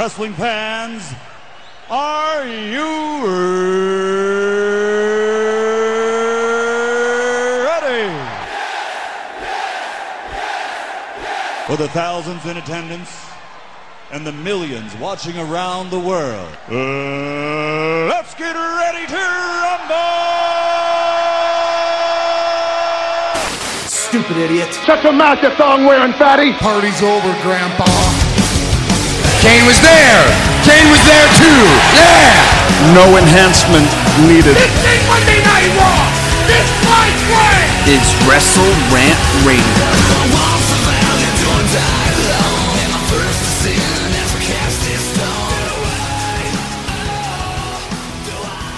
[0.00, 1.12] Wrestling fans,
[1.90, 3.26] are you
[7.68, 8.08] ready?
[11.66, 13.14] For the thousands in attendance
[14.10, 19.16] and the millions watching around the world, uh, let's get ready to
[19.60, 19.96] rumble!
[23.86, 24.72] Stupid idiot.
[24.86, 26.54] Shut your mouth, you thong wearing fatty.
[26.54, 28.09] Party's over, Grandpa.
[29.40, 30.20] Kane was there.
[30.68, 31.62] Kane was there too.
[31.96, 32.92] Yeah.
[32.92, 33.88] No enhancement
[34.28, 34.52] needed.
[34.52, 36.12] This ain't Monday Night Raw.
[36.44, 37.56] This fight way.
[37.88, 39.16] It's Wrestle Rant
[39.48, 40.90] Radio.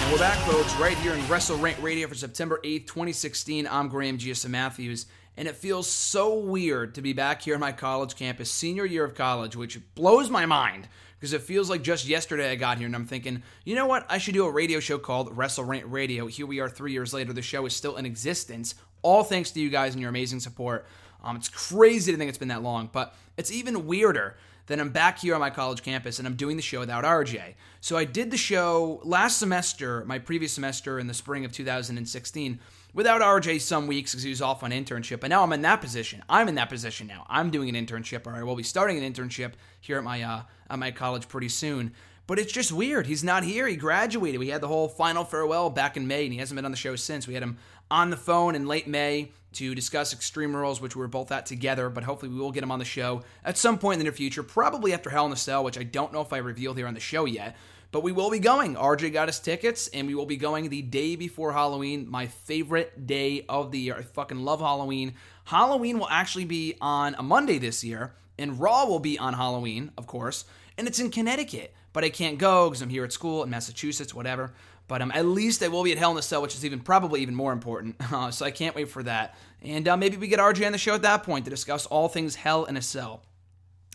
[0.02, 3.66] And we're back, folks, right here in Wrestle Rant Radio for September 8th, 2016.
[3.66, 7.72] I'm Graham GSM Matthews, and it feels so weird to be back here on my
[7.72, 12.06] college campus, senior year of college, which blows my mind because it feels like just
[12.06, 14.04] yesterday I got here and I'm thinking, you know what?
[14.08, 16.26] I should do a radio show called Wrestle Rant Radio.
[16.26, 17.32] Here we are three years later.
[17.32, 20.86] The show is still in existence, all thanks to you guys and your amazing support.
[21.22, 24.36] Um, it's crazy to think it's been that long, but it's even weirder
[24.66, 27.54] that I'm back here on my college campus and I'm doing the show without RJ.
[27.80, 32.60] So I did the show last semester, my previous semester in the spring of 2016,
[32.94, 35.20] without RJ some weeks because he was off on internship.
[35.20, 36.22] But now I'm in that position.
[36.28, 37.26] I'm in that position now.
[37.28, 40.42] I'm doing an internship, or I will be starting an internship here at my uh,
[40.70, 41.92] at my college pretty soon.
[42.26, 43.06] But it's just weird.
[43.06, 43.66] He's not here.
[43.66, 44.38] He graduated.
[44.38, 46.76] We had the whole final farewell back in May, and he hasn't been on the
[46.76, 47.26] show since.
[47.26, 47.58] We had him
[47.90, 51.46] on the phone in late May to discuss Extreme Rules, which we were both at
[51.46, 54.04] together, but hopefully we will get him on the show at some point in the
[54.04, 56.78] near future, probably after Hell in a Cell, which I don't know if I revealed
[56.78, 57.56] here on the show yet.
[57.92, 58.74] But we will be going.
[58.74, 63.06] RJ got us tickets, and we will be going the day before Halloween, my favorite
[63.06, 63.96] day of the year.
[63.96, 65.14] I fucking love Halloween.
[65.44, 69.92] Halloween will actually be on a Monday this year, and Raw will be on Halloween,
[69.98, 70.46] of course,
[70.78, 71.74] and it's in Connecticut.
[71.92, 74.54] But I can't go because I'm here at school in Massachusetts, whatever.
[74.88, 76.80] But um, at least I will be at Hell in a Cell, which is even
[76.80, 77.96] probably even more important.
[78.10, 79.36] Uh, so I can't wait for that.
[79.60, 82.08] And uh, maybe we get RJ on the show at that point to discuss all
[82.08, 83.22] things Hell in a Cell.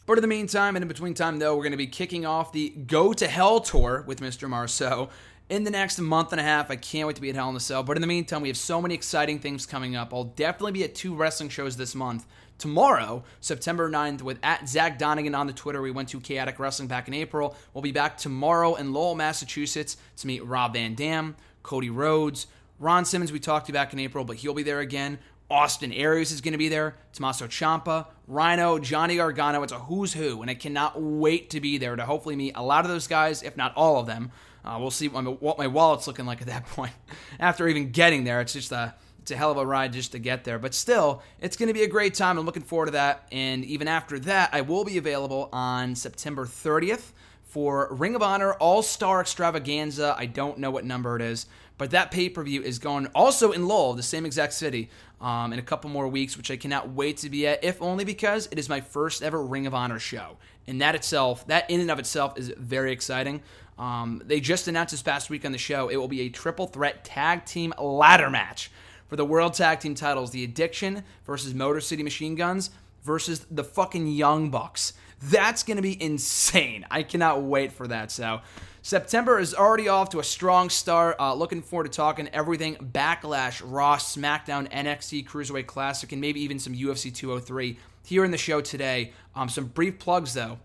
[0.08, 2.54] But in the meantime, and in between time, though, we're going to be kicking off
[2.54, 4.48] the Go to Hell tour with Mr.
[4.48, 5.10] Marceau
[5.50, 6.72] in the next month and a half.
[6.72, 7.84] I can't wait to be at Hell in a Cell.
[7.84, 10.14] But in the meantime, we have so many exciting things coming up.
[10.14, 12.26] I'll definitely be at two wrestling shows this month.
[12.58, 15.82] Tomorrow, September 9th, with at Zach Donegan on the Twitter.
[15.82, 17.58] We went to Chaotic Wrestling back in April.
[17.74, 22.48] We'll be back tomorrow in Lowell, Massachusetts to meet Rob Van Dam, Cody Rhodes,
[22.80, 25.18] Ron Simmons, we talked to back in April, but he'll be there again.
[25.50, 26.98] Austin Aries is going to be there.
[27.14, 29.64] Tommaso Ciampa, Rhino, Johnny Gargano.
[29.64, 32.64] It's a who's who, and I cannot wait to be there to hopefully meet a
[32.64, 34.32] lot of those guys, if not all of them.
[34.66, 36.92] Uh, we'll see what my, wallet's looking like at that point.
[37.40, 40.20] After even getting there, it's just a it's a hell of a ride just to
[40.20, 40.58] get there.
[40.58, 42.38] But still, it's going to be a great time.
[42.38, 43.28] I'm looking forward to that.
[43.30, 47.12] And even after that, I will be available on September 30th
[47.44, 50.16] for Ring of Honor All Star Extravaganza.
[50.18, 51.48] I don't know what number it is,
[51.78, 55.54] but that pay per view is going also in Lowell, the same exact city, um,
[55.54, 58.48] in a couple more weeks, which I cannot wait to be at, if only because
[58.52, 60.38] it is my first ever Ring of Honor show.
[60.68, 63.42] And that itself, that in and of itself, is very exciting.
[63.80, 66.66] Um, they just announced this past week on the show it will be a triple
[66.66, 68.72] threat tag team ladder match
[69.08, 72.70] for the World Tag Team titles The Addiction versus Motor City Machine Guns
[73.04, 74.94] versus the fucking Young Bucks.
[75.22, 76.86] That's going to be insane.
[76.92, 78.12] I cannot wait for that.
[78.12, 78.42] So,
[78.88, 81.18] September is already off to a strong start.
[81.20, 86.58] Uh, looking forward to talking everything Backlash, Raw, SmackDown, NXT, Cruiserweight Classic, and maybe even
[86.58, 89.12] some UFC 203 here in the show today.
[89.36, 90.60] Um, some brief plugs, though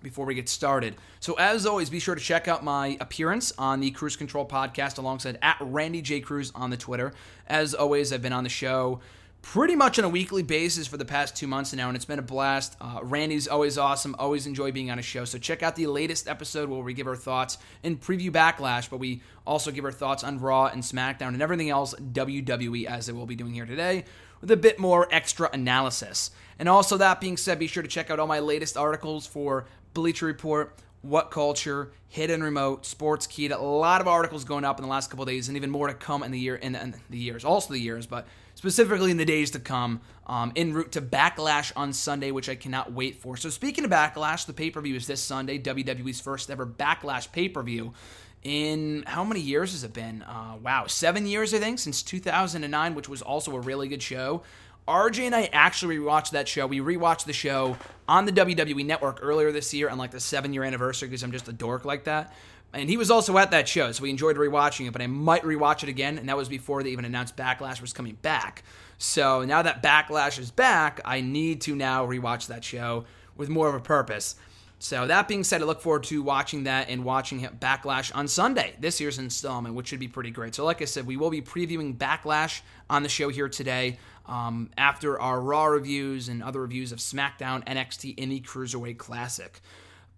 [0.00, 0.94] before we get started.
[1.18, 4.98] So, as always, be sure to check out my appearance on the Cruise Control podcast
[4.98, 6.20] alongside at Randy J.
[6.20, 7.12] Cruz on the Twitter.
[7.48, 9.00] As always, I've been on the show
[9.42, 12.18] pretty much on a weekly basis for the past two months now, and it's been
[12.18, 12.76] a blast.
[12.80, 15.24] Uh, Randy's always awesome, always enjoy being on a show.
[15.24, 18.98] So, check out the latest episode where we give our thoughts and preview Backlash, but
[18.98, 23.12] we also give our thoughts on Raw and SmackDown and everything else WWE as I
[23.12, 24.04] will be doing here today
[24.40, 26.30] with a bit more extra analysis.
[26.58, 29.66] And also, that being said, be sure to check out all my latest articles for
[29.94, 33.48] Bleacher Report, What Culture, Hidden Remote, Sports Key.
[33.48, 35.94] A lot of articles going up in the last couple days, and even more to
[35.94, 38.26] come in the year in, in the years, also the years, but
[38.60, 40.02] specifically in the days to come.
[40.26, 43.38] Um, en route to Backlash on Sunday, which I cannot wait for.
[43.38, 47.32] So speaking of Backlash, the pay per view is this Sunday, WWE's first ever Backlash
[47.32, 47.94] pay per view.
[48.42, 50.20] In how many years has it been?
[50.22, 54.42] Uh, wow, seven years I think since 2009, which was also a really good show.
[54.86, 56.66] RJ and I actually rewatched that show.
[56.66, 60.52] We rewatched the show on the WWE Network earlier this year on like the seven
[60.52, 62.34] year anniversary because I'm just a dork like that.
[62.72, 64.92] And he was also at that show, so we enjoyed rewatching it.
[64.92, 67.92] But I might rewatch it again, and that was before they even announced Backlash was
[67.92, 68.62] coming back.
[68.98, 73.06] So now that Backlash is back, I need to now rewatch that show
[73.36, 74.36] with more of a purpose.
[74.78, 78.74] So that being said, I look forward to watching that and watching Backlash on Sunday,
[78.80, 80.54] this year's installment, which should be pretty great.
[80.54, 84.70] So, like I said, we will be previewing Backlash on the show here today um,
[84.78, 89.60] after our Raw reviews and other reviews of SmackDown, NXT, and the Cruiserweight Classic.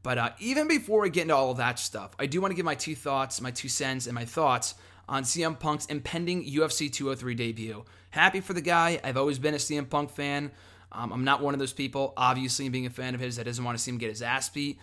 [0.03, 2.57] But uh, even before we get into all of that stuff, I do want to
[2.57, 4.75] give my two thoughts, my two cents, and my thoughts
[5.09, 7.85] on CM Punk's impending UFC 203 debut.
[8.11, 9.01] Happy for the guy.
[9.05, 10.51] I've always been a CM Punk fan.
[10.91, 13.65] Um, I'm not one of those people, obviously, being a fan of his that doesn't
[13.65, 14.79] want to see him get his ass beat.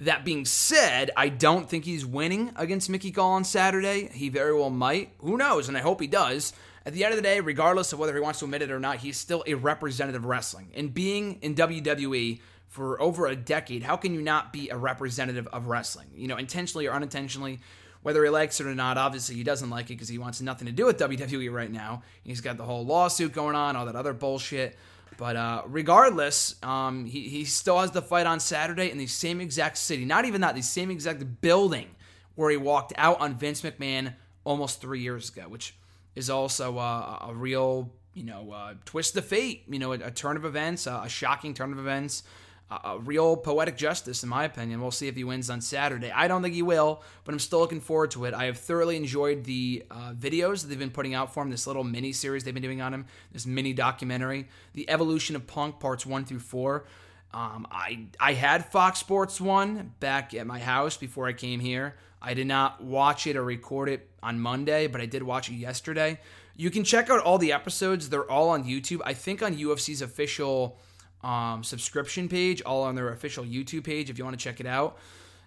[0.00, 4.08] That being said, I don't think he's winning against Mickey Gall on Saturday.
[4.12, 5.12] He very well might.
[5.18, 5.68] Who knows?
[5.68, 6.52] And I hope he does.
[6.84, 8.80] At the end of the day, regardless of whether he wants to admit it or
[8.80, 10.72] not, he's still a representative wrestling.
[10.74, 12.40] And being in WWE
[12.74, 16.08] for over a decade, how can you not be a representative of wrestling?
[16.16, 17.60] You know, intentionally or unintentionally,
[18.02, 18.98] whether he likes it or not.
[18.98, 22.02] Obviously, he doesn't like it because he wants nothing to do with WWE right now.
[22.24, 24.76] He's got the whole lawsuit going on, all that other bullshit.
[25.16, 29.40] But uh, regardless, um, he, he still has the fight on Saturday in the same
[29.40, 30.04] exact city.
[30.04, 31.86] Not even that, the same exact building
[32.34, 35.76] where he walked out on Vince McMahon almost three years ago, which
[36.16, 39.62] is also uh, a real, you know, uh, twist of fate.
[39.68, 42.24] You know, a, a turn of events, a shocking turn of events
[42.70, 44.80] a real poetic justice, in my opinion.
[44.80, 46.10] We'll see if he wins on Saturday.
[46.10, 48.34] I don't think he will, but I'm still looking forward to it.
[48.34, 51.66] I have thoroughly enjoyed the uh, videos that they've been putting out for him, this
[51.66, 55.78] little mini series they've been doing on him, this mini documentary, The Evolution of Punk,
[55.78, 56.86] parts one through four.
[57.34, 61.96] Um, I I had Fox Sports One back at my house before I came here.
[62.22, 65.54] I did not watch it or record it on Monday, but I did watch it
[65.54, 66.20] yesterday.
[66.56, 69.00] You can check out all the episodes; they're all on YouTube.
[69.04, 70.78] I think on UFC's official
[71.24, 74.66] um, subscription page, all on their official YouTube page if you want to check it
[74.66, 74.98] out.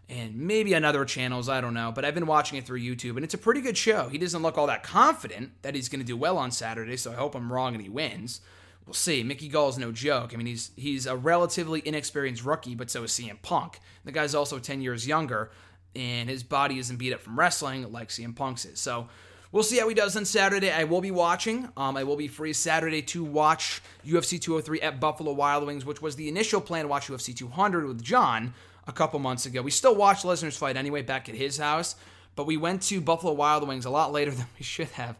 [0.09, 1.91] And maybe on other channels, I don't know.
[1.93, 4.07] But I've been watching it through YouTube, and it's a pretty good show.
[4.07, 7.11] He doesn't look all that confident that he's going to do well on Saturday, so
[7.11, 8.41] I hope I'm wrong and he wins.
[8.85, 9.21] We'll see.
[9.21, 10.33] Mickey Gall is no joke.
[10.33, 13.79] I mean, he's he's a relatively inexperienced rookie, but so is CM Punk.
[14.05, 15.51] The guy's also 10 years younger,
[15.93, 18.79] and his body isn't beat up from wrestling like CM Punk's is.
[18.79, 19.09] So
[19.51, 20.71] We'll see how he does on Saturday.
[20.71, 21.69] I will be watching.
[21.77, 26.01] Um, I will be free Saturday to watch UFC 203 at Buffalo Wild Wings, which
[26.01, 28.53] was the initial plan to watch UFC 200 with John
[28.87, 29.61] a couple months ago.
[29.61, 31.95] We still watched Lesnar's fight anyway back at his house,
[32.35, 35.15] but we went to Buffalo Wild Wings a lot later than we should have.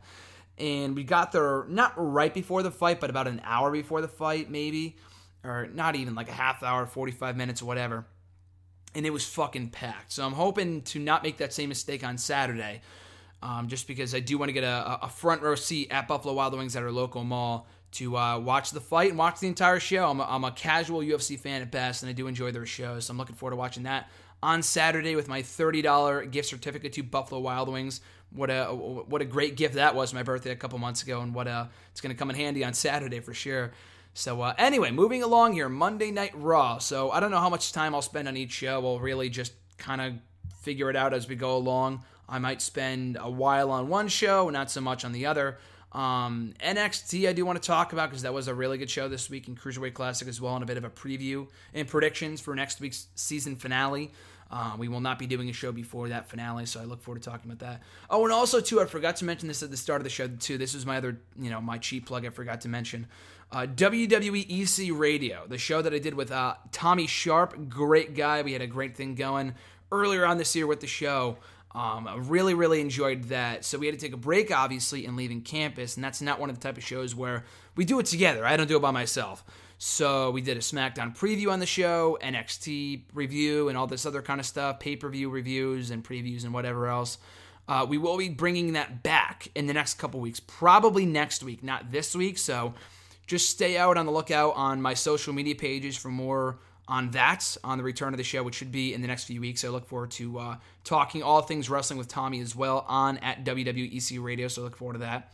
[0.58, 4.08] And we got there not right before the fight, but about an hour before the
[4.10, 4.98] fight, maybe.
[5.46, 8.06] Or not even like a half hour, 45 minutes, or whatever.
[8.94, 10.12] And it was fucking packed.
[10.12, 12.82] So I'm hoping to not make that same mistake on Saturday
[13.42, 16.34] um, just because I do want to get a, a, front row seat at Buffalo
[16.34, 19.80] Wild Wings at our local mall to uh, watch the fight and watch the entire
[19.80, 20.10] show.
[20.10, 23.06] I'm a, I'm a casual UFC fan at best, and I do enjoy their shows,
[23.06, 24.10] so I'm looking forward to watching that
[24.42, 28.02] on Saturday with my $30 gift certificate to Buffalo Wild Wings.
[28.32, 31.34] What a what a great gift that was my birthday a couple months ago, and
[31.34, 33.72] what a it's going to come in handy on Saturday for sure.
[34.14, 36.80] So uh, anyway, moving along here, Monday Night Raw.
[36.80, 38.82] So I don't know how much time I'll spend on each show.
[38.82, 40.14] We'll really just kind of
[40.62, 42.04] figure it out as we go along.
[42.30, 45.58] I might spend a while on one show, not so much on the other.
[45.94, 49.08] Um, NXT, I do want to talk about because that was a really good show
[49.08, 52.42] this week in Cruiserweight Classic as well, and a bit of a preview and predictions
[52.42, 54.12] for next week's season finale.
[54.50, 57.22] Uh, we will not be doing a show before that finale, so I look forward
[57.22, 57.82] to talking about that.
[58.10, 60.28] Oh, and also too, I forgot to mention this at the start of the show
[60.28, 60.58] too.
[60.58, 62.26] This was my other, you know, my cheap plug.
[62.26, 63.08] I forgot to mention
[63.52, 67.70] uh, WWE EC Radio, the show that I did with uh, Tommy Sharp.
[67.70, 68.42] Great guy.
[68.42, 69.56] We had a great thing going
[69.92, 71.38] earlier on this year with the show.
[71.78, 73.64] Um, I really, really enjoyed that.
[73.64, 76.50] So we had to take a break, obviously, in leaving campus, and that's not one
[76.50, 78.44] of the type of shows where we do it together.
[78.44, 79.44] I don't do it by myself.
[79.78, 84.24] So we did a SmackDown preview on the show, NXT review, and all this other
[84.24, 87.20] kind of stuff, pay per view reviews and previews and whatever else.
[87.68, 91.64] Uh, we will be bringing that back in the next couple weeks, probably next week,
[91.64, 92.40] not this week.
[92.40, 92.74] So
[93.28, 96.58] just stay out on the lookout on my social media pages for more
[96.88, 99.42] on that on the return of the show, which should be in the next few
[99.42, 99.64] weeks.
[99.66, 103.44] I look forward to uh, talking all things wrestling with Tommy as well on at
[103.44, 104.48] WWEC Radio.
[104.48, 105.34] So I look forward to that.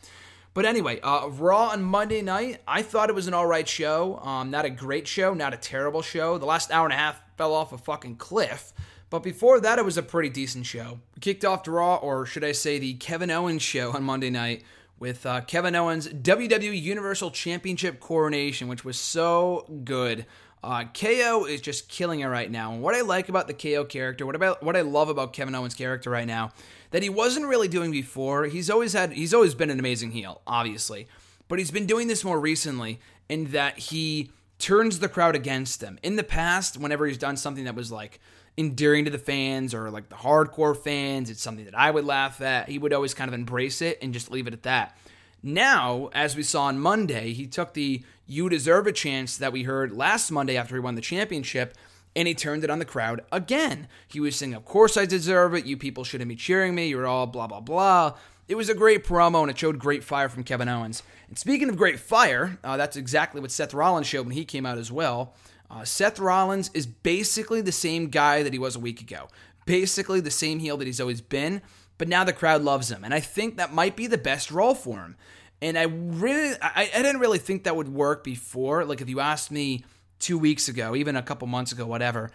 [0.53, 4.19] But anyway, uh, Raw on Monday night, I thought it was an all right show.
[4.19, 6.37] Um, not a great show, not a terrible show.
[6.37, 8.71] The last hour and a half fell off a fucking cliff.
[9.09, 10.99] But before that, it was a pretty decent show.
[11.15, 14.63] We kicked off Raw, or should I say the Kevin Owens show on Monday night
[14.99, 20.25] with uh, Kevin Owens' WWE Universal Championship coronation, which was so good.
[20.63, 22.71] Uh, KO is just killing it right now.
[22.71, 25.53] And what I like about the KO character, what about what I love about Kevin
[25.53, 26.51] Owens' character right now,
[26.91, 28.45] that he wasn't really doing before.
[28.45, 31.07] He's always had he's always been an amazing heel, obviously.
[31.49, 35.99] But he's been doing this more recently in that he turns the crowd against him.
[36.01, 38.21] In the past, whenever he's done something that was like
[38.57, 42.39] endearing to the fans or like the hardcore fans, it's something that I would laugh
[42.39, 42.69] at.
[42.69, 44.97] He would always kind of embrace it and just leave it at that.
[45.41, 49.63] Now, as we saw on Monday, he took the you deserve a chance that we
[49.63, 51.75] heard last Monday after he won the championship
[52.15, 53.87] and he turned it on the crowd again.
[54.07, 55.65] He was saying, Of course I deserve it.
[55.65, 56.87] You people shouldn't be cheering me.
[56.87, 58.13] You're all blah, blah, blah.
[58.47, 61.01] It was a great promo and it showed great fire from Kevin Owens.
[61.27, 64.65] And speaking of great fire, uh, that's exactly what Seth Rollins showed when he came
[64.65, 65.33] out as well.
[65.71, 69.27] Uh, Seth Rollins is basically the same guy that he was a week ago.
[69.65, 71.61] Basically the same heel that he's always been,
[71.97, 73.03] but now the crowd loves him.
[73.03, 75.15] And I think that might be the best role for him.
[75.63, 78.83] And I really, I, I didn't really think that would work before.
[78.83, 79.85] Like if you asked me
[80.19, 82.31] two weeks ago, even a couple months ago, whatever,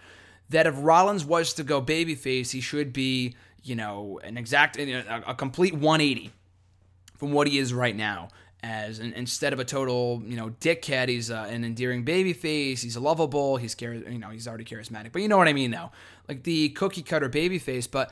[0.49, 5.29] that if Rollins was to go babyface, he should be, you know, an exact, a,
[5.29, 6.31] a complete 180
[7.17, 8.29] from what he is right now.
[8.63, 12.81] As instead of a total, you know, dickhead, he's uh, an endearing babyface.
[12.81, 13.57] He's lovable.
[13.57, 15.13] He's you know, he's already charismatic.
[15.13, 15.91] But you know what I mean, though,
[16.27, 17.89] like the cookie cutter babyface.
[17.89, 18.11] But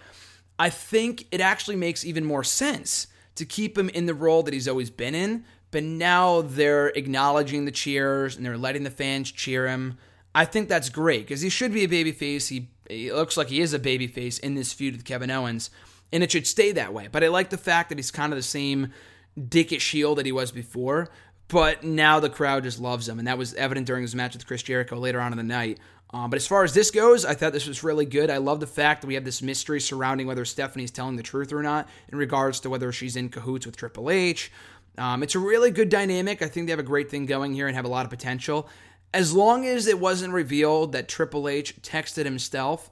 [0.57, 3.07] I think it actually makes even more sense
[3.37, 7.65] to keep him in the role that he's always been in but now they're acknowledging
[7.65, 9.97] the cheers and they're letting the fans cheer him.
[10.33, 12.49] I think that's great because he should be a babyface.
[12.49, 15.69] He, he looks like he is a babyface in this feud with Kevin Owens,
[16.13, 17.09] and it should stay that way.
[17.11, 18.93] But I like the fact that he's kind of the same
[19.37, 21.09] dickish heel that he was before,
[21.47, 24.47] but now the crowd just loves him, and that was evident during his match with
[24.47, 25.79] Chris Jericho later on in the night.
[26.11, 28.29] Um, but as far as this goes, I thought this was really good.
[28.29, 31.51] I love the fact that we have this mystery surrounding whether Stephanie's telling the truth
[31.51, 34.51] or not in regards to whether she's in cahoots with Triple H.
[34.97, 36.41] Um, it's a really good dynamic.
[36.41, 38.69] I think they have a great thing going here and have a lot of potential.
[39.13, 42.89] As long as it wasn't revealed that Triple H texted himself,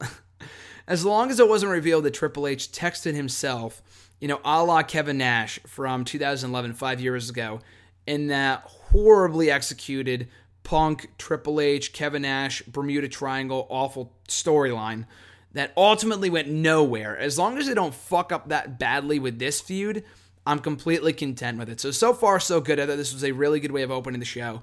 [0.88, 3.82] as long as it wasn't revealed that Triple H texted himself,
[4.20, 7.60] you know, a la Kevin Nash from 2011, five years ago,
[8.06, 10.28] in that horribly executed
[10.66, 15.06] Punk, Triple H, Kevin Nash, Bermuda Triangle, awful storyline
[15.54, 17.18] that ultimately went nowhere.
[17.18, 20.04] As long as they don't fuck up that badly with this feud,
[20.46, 21.80] I'm completely content with it.
[21.80, 22.80] So, so far, so good.
[22.80, 24.62] I thought this was a really good way of opening the show.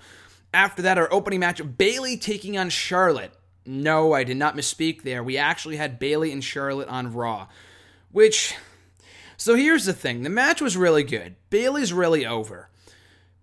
[0.53, 3.33] After that, our opening match Bayley taking on Charlotte.
[3.65, 5.23] No, I did not misspeak there.
[5.23, 7.49] We actually had Bayley and Charlotte on Raw.
[8.11, 8.55] Which,
[9.37, 11.37] so here's the thing the match was really good.
[11.49, 12.69] Bayley's really over.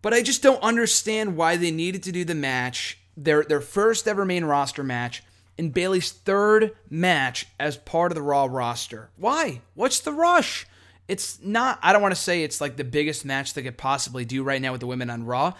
[0.01, 4.07] But I just don't understand why they needed to do the match, their, their first
[4.07, 5.23] ever main roster match,
[5.57, 9.09] and Bayley's third match as part of the Raw roster.
[9.17, 9.61] Why?
[9.75, 10.65] What's the rush?
[11.09, 14.23] It's not, I don't want to say it's like the biggest match they could possibly
[14.23, 15.53] do right now with the women on Raw,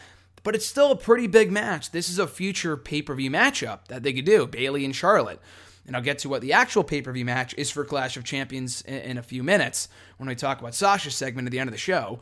[0.44, 1.92] but it's still a pretty big match.
[1.92, 5.42] This is a future pay per view matchup that they could do Bayley and Charlotte.
[5.86, 8.24] And I'll get to what the actual pay per view match is for Clash of
[8.24, 11.68] Champions in, in, a few minutes when we talk about Sasha's segment at the end
[11.68, 12.20] of the show.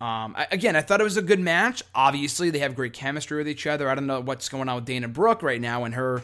[0.00, 1.82] Um, I, again, I thought it was a good match.
[1.94, 3.88] Obviously, they have great chemistry with each other.
[3.88, 6.22] I don't know what's going on with Dana Brooke right now and her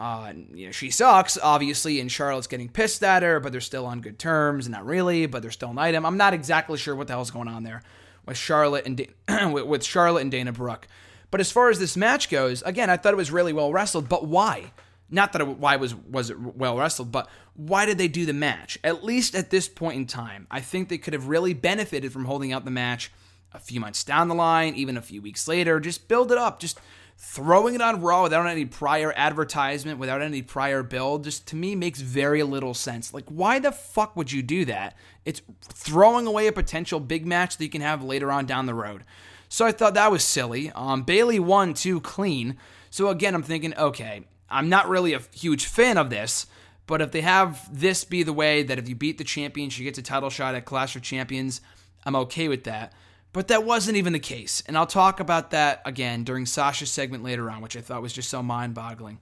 [0.00, 3.84] uh, you know, she sucks, obviously, and Charlotte's getting pissed at her, but they're still
[3.84, 4.66] on good terms.
[4.66, 6.06] Not really, but they're still an item.
[6.06, 7.82] I'm not exactly sure what the hell's going on there
[8.24, 10.88] with Charlotte and da- with Charlotte and Dana Brooke.
[11.30, 14.08] But as far as this match goes, again, I thought it was really well wrestled.
[14.08, 14.72] But why?
[15.10, 18.32] Not that it, why was was it well wrestled, but why did they do the
[18.32, 18.78] match?
[18.84, 22.24] At least at this point in time, I think they could have really benefited from
[22.26, 23.10] holding out the match
[23.52, 25.80] a few months down the line, even a few weeks later.
[25.80, 26.60] Just build it up.
[26.60, 26.78] Just
[27.22, 31.74] throwing it on Raw without any prior advertisement, without any prior build, just to me
[31.74, 33.12] makes very little sense.
[33.12, 34.96] Like, why the fuck would you do that?
[35.26, 38.74] It's throwing away a potential big match that you can have later on down the
[38.74, 39.04] road.
[39.50, 40.70] So I thought that was silly.
[40.74, 42.56] Um, Bayley won too clean.
[42.88, 46.46] So again, I'm thinking, okay, I'm not really a huge fan of this,
[46.86, 49.84] but if they have this be the way that if you beat the champion, she
[49.84, 51.60] gets a title shot at Clash of Champions,
[52.04, 52.92] I'm okay with that.
[53.32, 54.62] But that wasn't even the case.
[54.66, 58.12] And I'll talk about that again during Sasha's segment later on, which I thought was
[58.12, 59.20] just so mind boggling.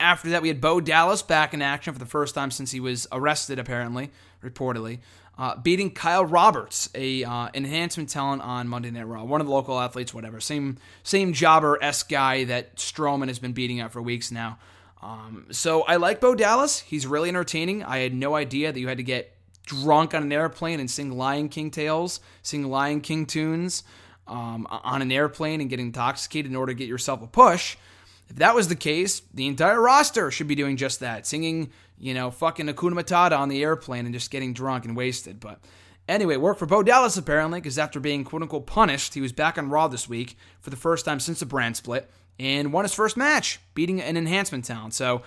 [0.00, 2.80] After that, we had Bo Dallas back in action for the first time since he
[2.80, 4.10] was arrested, apparently,
[4.42, 4.98] reportedly,
[5.38, 9.52] uh, beating Kyle Roberts, a uh, enhancement talent on Monday Night Raw, one of the
[9.52, 14.00] local athletes, whatever, same same jobber s guy that Strowman has been beating up for
[14.00, 14.58] weeks now.
[15.02, 16.80] Um, so I like Bo Dallas.
[16.80, 17.84] He's really entertaining.
[17.84, 21.16] I had no idea that you had to get drunk on an airplane and sing
[21.16, 23.82] Lion King tales, sing Lion King tunes
[24.26, 27.76] um, on an airplane and get intoxicated in order to get yourself a push.
[28.28, 32.14] If that was the case, the entire roster should be doing just that, singing, you
[32.14, 35.40] know, fucking Hakuna Matata on the airplane and just getting drunk and wasted.
[35.40, 35.60] But
[36.08, 39.58] anyway, worked for Bo Dallas apparently, because after being quote unquote punished, he was back
[39.58, 42.94] on Raw this week for the first time since the brand split and won his
[42.94, 44.94] first match, beating an enhancement talent.
[44.94, 45.22] So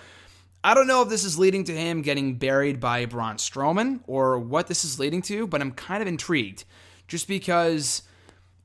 [0.62, 4.38] I don't know if this is leading to him getting buried by Braun Strowman or
[4.38, 6.64] what this is leading to, but I'm kind of intrigued
[7.08, 8.02] just because,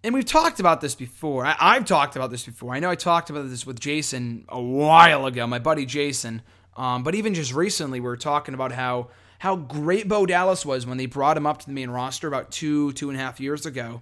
[0.03, 1.45] and we've talked about this before.
[1.45, 2.75] I, have talked about this before.
[2.75, 6.41] I know I talked about this with Jason a while ago, my buddy Jason.
[6.75, 10.85] Um, but even just recently, we were talking about how how great Bo Dallas was
[10.85, 13.39] when they brought him up to the main roster about two two and a half
[13.39, 14.01] years ago,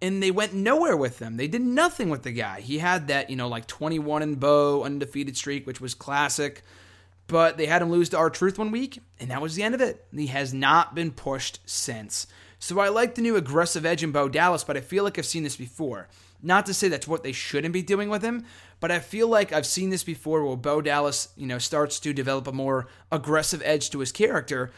[0.00, 1.36] and they went nowhere with him.
[1.36, 2.60] They did nothing with the guy.
[2.60, 6.62] He had that you know like 21 and Bo undefeated streak, which was classic
[7.26, 9.80] but they had him lose to R-Truth one week, and that was the end of
[9.80, 10.04] it.
[10.14, 12.26] He has not been pushed since.
[12.58, 15.26] So I like the new aggressive edge in Bo Dallas, but I feel like I've
[15.26, 16.08] seen this before.
[16.42, 18.44] Not to say that's what they shouldn't be doing with him,
[18.80, 22.12] but I feel like I've seen this before where Bo Dallas, you know, starts to
[22.12, 24.70] develop a more aggressive edge to his character,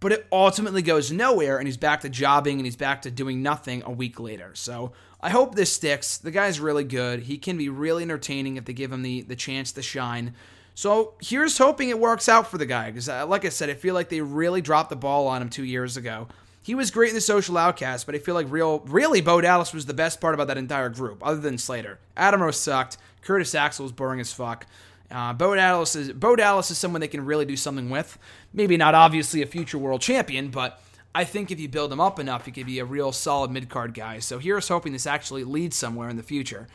[0.00, 3.42] but it ultimately goes nowhere and he's back to jobbing and he's back to doing
[3.42, 4.52] nothing a week later.
[4.54, 6.18] So I hope this sticks.
[6.18, 7.20] The guy's really good.
[7.20, 10.34] He can be really entertaining if they give him the, the chance to shine.
[10.74, 13.74] So here's hoping it works out for the guy because, uh, like I said, I
[13.74, 16.28] feel like they really dropped the ball on him two years ago.
[16.62, 19.74] He was great in the social outcast, but I feel like real, really, Bo Dallas
[19.74, 21.98] was the best part about that entire group, other than Slater.
[22.16, 22.98] Adam Rose sucked.
[23.22, 24.66] Curtis Axel was boring as fuck.
[25.10, 28.18] Uh, Bo Dallas is Bo Dallas is someone they can really do something with.
[28.52, 30.82] Maybe not obviously a future world champion, but
[31.14, 33.68] I think if you build him up enough, he could be a real solid mid
[33.68, 34.20] card guy.
[34.20, 36.68] So here's hoping this actually leads somewhere in the future.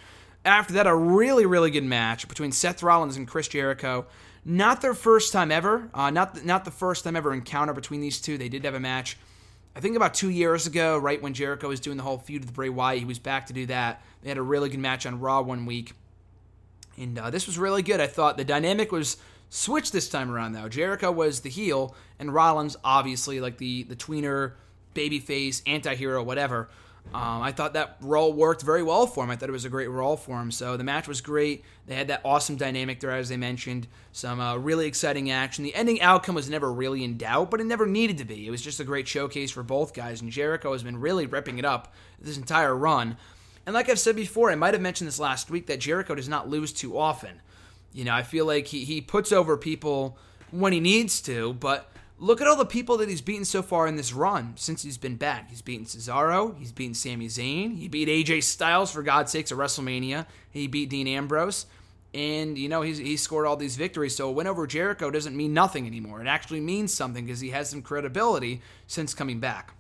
[0.46, 4.06] After that, a really, really good match between Seth Rollins and Chris Jericho.
[4.46, 5.90] Not their first time ever.
[5.94, 8.38] Uh, not not the first time ever encounter between these two.
[8.38, 9.18] They did have a match.
[9.78, 12.52] I think about two years ago, right when Jericho was doing the whole feud with
[12.52, 14.02] Bray Wyatt, he was back to do that.
[14.24, 15.94] They had a really good match on Raw one week,
[16.98, 18.02] and uh, this was really good.
[18.02, 19.18] I thought the dynamic was
[19.52, 20.68] switched this time around though.
[20.68, 24.54] Jericho was the heel, and Rollins obviously like the the tweener,
[24.96, 26.70] babyface, anti-hero, whatever.
[27.14, 29.32] Um, I thought that role worked very well for him.
[29.32, 30.52] I thought it was a great role for him.
[30.52, 31.64] So the match was great.
[31.88, 33.88] They had that awesome dynamic there, as they mentioned.
[34.12, 35.64] Some uh, really exciting action.
[35.64, 38.46] The ending outcome was never really in doubt, but it never needed to be.
[38.46, 41.58] It was just a great showcase for both guys, and Jericho has been really ripping
[41.58, 43.18] it up this entire run.
[43.66, 46.30] And like I've said before, I might have mentioned this last week that Jericho does
[46.30, 47.42] not lose too often.
[47.94, 50.18] You know, I feel like he, he puts over people
[50.52, 53.86] when he needs to, but Look at all the people that he's beaten so far
[53.86, 55.52] in this run since he's been back.
[55.52, 56.58] He's beaten Cesaro.
[56.58, 57.78] He's beaten Sami Zayn.
[57.78, 60.26] He beat AJ Styles, for God's sakes, at WrestleMania.
[60.50, 61.68] He beat Dean Ambrose.
[62.16, 64.16] And, you know, he's, he scored all these victories.
[64.16, 66.20] So a win over Jericho doesn't mean nothing anymore.
[66.20, 69.76] It actually means something because he has some credibility since coming back.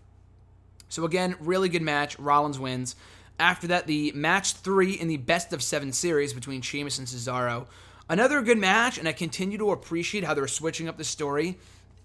[0.89, 2.19] So, again, really good match.
[2.19, 2.95] Rollins wins.
[3.39, 7.65] After that, the match three in the best of seven series between Sheamus and Cesaro.
[8.09, 11.57] Another good match, and I continue to appreciate how they're switching up the story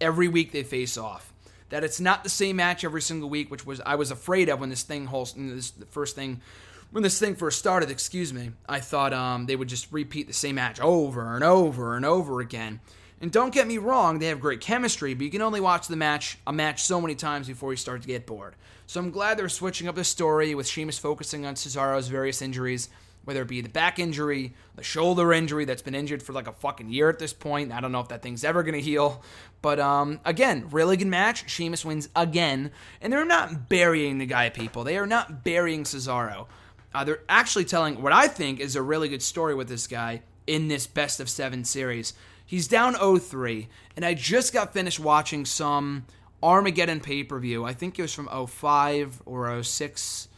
[0.03, 1.33] every week they face off.
[1.71, 4.61] That it's not the same match every single week, which was I was afraid of
[4.61, 6.43] when this thing this the first thing
[6.91, 7.91] when this thing first started.
[7.91, 8.51] Excuse me.
[8.69, 12.41] I thought um, they would just repeat the same match over and over and over
[12.41, 12.81] again.
[13.23, 15.95] And don't get me wrong, they have great chemistry, but you can only watch the
[15.95, 18.57] match a match so many times before you start to get bored.
[18.89, 22.89] So I'm glad they're switching up the story with Sheamus focusing on Cesaro's various injuries
[23.25, 26.53] whether it be the back injury, the shoulder injury that's been injured for like a
[26.53, 27.73] fucking year at this point.
[27.73, 29.23] I don't know if that thing's ever going to heal.
[29.61, 31.49] But um, again, really good match.
[31.49, 32.73] Sheamus wins again.
[33.01, 34.85] And they're not burying the guy, people.
[34.85, 36.47] They are not burying Cesaro.
[36.95, 40.23] Uh, they're actually telling what I think is a really good story with this guy
[40.47, 42.15] in this best of seven series.
[42.45, 46.05] He's down 0-3, and I just got finished watching some
[46.43, 47.65] Armageddon pay per view.
[47.65, 50.29] I think it was from 05 or 06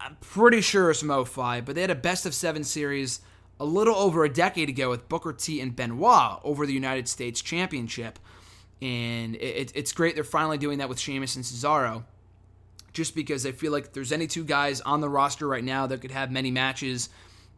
[0.00, 3.20] I'm pretty sure it's from 05, but they had a best of seven series
[3.60, 7.42] a little over a decade ago with Booker T and Benoit over the United States
[7.42, 8.18] Championship.
[8.80, 12.04] And it, it's great they're finally doing that with Sheamus and Cesaro.
[12.92, 15.86] Just because I feel like if there's any two guys on the roster right now
[15.86, 17.08] that could have many matches,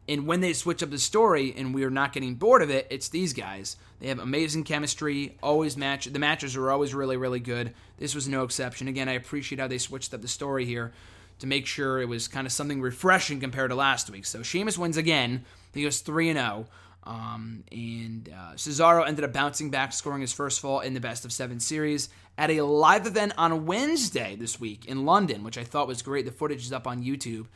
[0.08, 2.86] and when they switch up the story and we are not getting bored of it,
[2.90, 3.76] it's these guys.
[4.00, 6.06] They have amazing chemistry, always match.
[6.06, 7.74] The matches are always really, really good.
[7.98, 8.88] This was no exception.
[8.88, 10.92] Again, I appreciate how they switched up the story here
[11.40, 14.24] to make sure it was kind of something refreshing compared to last week.
[14.24, 15.44] So Sheamus wins again.
[15.74, 16.66] He goes 3 0.
[17.02, 21.24] Um, and uh, Cesaro ended up bouncing back, scoring his first fall in the best
[21.24, 25.64] of seven series at a live event on Wednesday this week in London, which I
[25.64, 26.24] thought was great.
[26.24, 27.46] The footage is up on YouTube.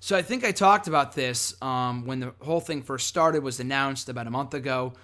[0.00, 3.60] So I think I talked about this um, when the whole thing first started, was
[3.60, 4.94] announced about a month ago.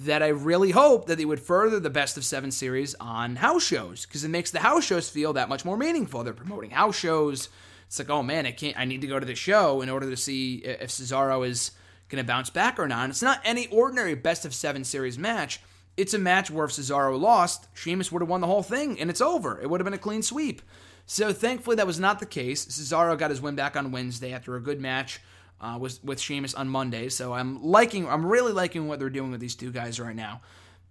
[0.00, 3.64] That I really hope that they would further the best of seven series on house
[3.64, 6.22] shows because it makes the house shows feel that much more meaningful.
[6.22, 7.48] They're promoting house shows
[7.86, 8.78] it's like, oh man, I can't.
[8.78, 11.70] I need to go to the show in order to see if Cesaro is
[12.08, 13.04] going to bounce back or not.
[13.04, 15.60] And it's not any ordinary best of seven series match.
[15.96, 19.08] It's a match where if Cesaro lost, Sheamus would have won the whole thing, and
[19.08, 19.60] it's over.
[19.60, 20.60] It would have been a clean sweep.
[21.06, 22.66] So thankfully, that was not the case.
[22.66, 25.20] Cesaro got his win back on Wednesday after a good match
[25.60, 27.08] uh, with with Sheamus on Monday.
[27.08, 30.42] So I'm liking, I'm really liking what they're doing with these two guys right now.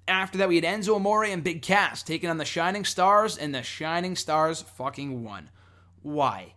[0.07, 3.53] After that, we had Enzo Amore and Big Cass taking on the Shining Stars, and
[3.53, 5.49] the Shining Stars fucking won.
[6.01, 6.53] Why?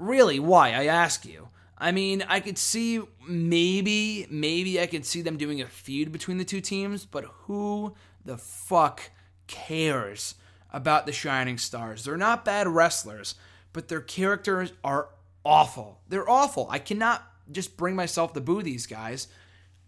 [0.00, 0.70] Really, why?
[0.70, 1.48] I ask you.
[1.78, 6.38] I mean, I could see maybe, maybe I could see them doing a feud between
[6.38, 9.10] the two teams, but who the fuck
[9.46, 10.34] cares
[10.72, 12.04] about the Shining Stars?
[12.04, 13.34] They're not bad wrestlers,
[13.72, 15.08] but their characters are
[15.44, 16.00] awful.
[16.08, 16.66] They're awful.
[16.70, 19.28] I cannot just bring myself to boo these guys.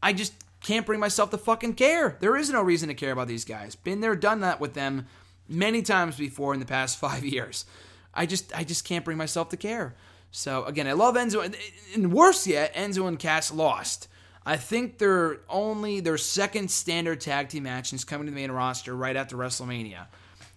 [0.02, 2.16] I just, can't bring myself to fucking care.
[2.20, 3.74] There is no reason to care about these guys.
[3.74, 5.06] Been there, done that with them
[5.48, 7.64] many times before in the past five years.
[8.14, 9.94] I just I just can't bring myself to care.
[10.30, 11.54] So again, I love Enzo,
[11.94, 14.08] and worse yet, Enzo and Cass lost.
[14.44, 18.50] I think they're only their second standard tag team match is coming to the main
[18.50, 20.06] roster right after WrestleMania.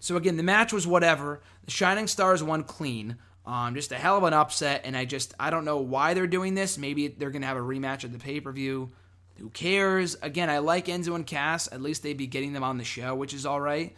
[0.00, 1.40] So again, the match was whatever.
[1.64, 3.16] The Shining Stars won clean.
[3.44, 6.26] Um, just a hell of an upset, and I just I don't know why they're
[6.26, 6.78] doing this.
[6.78, 8.90] Maybe they're gonna have a rematch at the pay per view.
[9.38, 10.16] Who cares?
[10.22, 11.70] Again, I like Enzo and Cass.
[11.70, 13.94] At least they'd be getting them on the show, which is all right.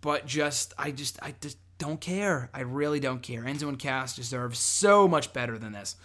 [0.00, 2.48] But just I just I just don't care.
[2.54, 3.42] I really don't care.
[3.42, 5.96] Enzo and Cass deserve so much better than this.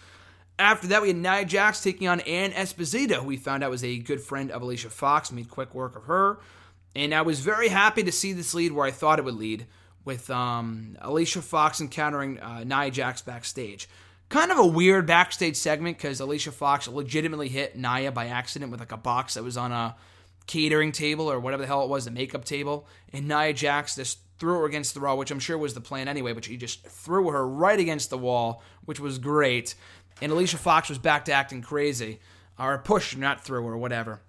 [0.58, 3.84] After that, we had Nia Jax taking on Ann Esposito, who we found out was
[3.84, 6.40] a good friend of Alicia Fox, made quick work of her.
[6.96, 9.66] And I was very happy to see this lead where I thought it would lead,
[10.04, 13.88] with um, Alicia Fox encountering uh, Nia Jax backstage.
[14.30, 18.80] Kind of a weird backstage segment because Alicia Fox legitimately hit Nia by accident with
[18.80, 19.94] like a box that was on a
[20.48, 22.88] catering table or whatever the hell it was, a makeup table.
[23.12, 26.08] And Nia Jax just threw her against the wall, which I'm sure was the plan
[26.08, 29.74] anyway, but she just threw her right against the wall, which was great.
[30.20, 32.20] And Alicia Fox was back to acting crazy,
[32.58, 34.20] or push, not through, or whatever.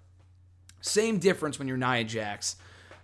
[0.80, 2.56] Same difference when you're Nia Jax.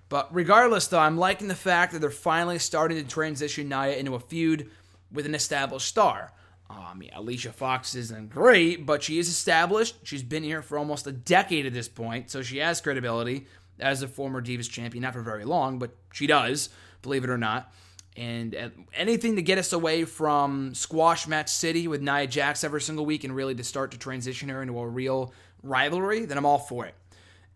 [0.08, 4.14] But regardless, though, I'm liking the fact that they're finally starting to transition Nia into
[4.14, 4.70] a feud
[5.12, 6.32] with an established star.
[6.68, 9.96] I mean, Alicia Fox isn't great, but she is established.
[10.02, 13.46] She's been here for almost a decade at this point, so she has credibility
[13.78, 15.02] as a former Divas champion.
[15.02, 16.70] Not for very long, but she does
[17.06, 17.72] believe it or not.
[18.16, 22.80] And uh, anything to get us away from squash match city with Nia Jax every
[22.80, 26.46] single week and really to start to transition her into a real rivalry, then I'm
[26.46, 26.94] all for it.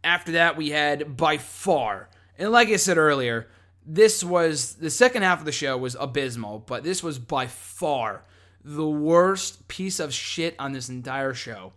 [0.05, 2.09] After that, we had by far,
[2.39, 3.49] and like I said earlier,
[3.85, 8.23] this was the second half of the show was abysmal, but this was by far
[8.63, 11.73] the worst piece of shit on this entire show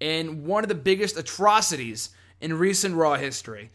[0.00, 2.10] and one of the biggest atrocities
[2.40, 3.70] in recent Raw history.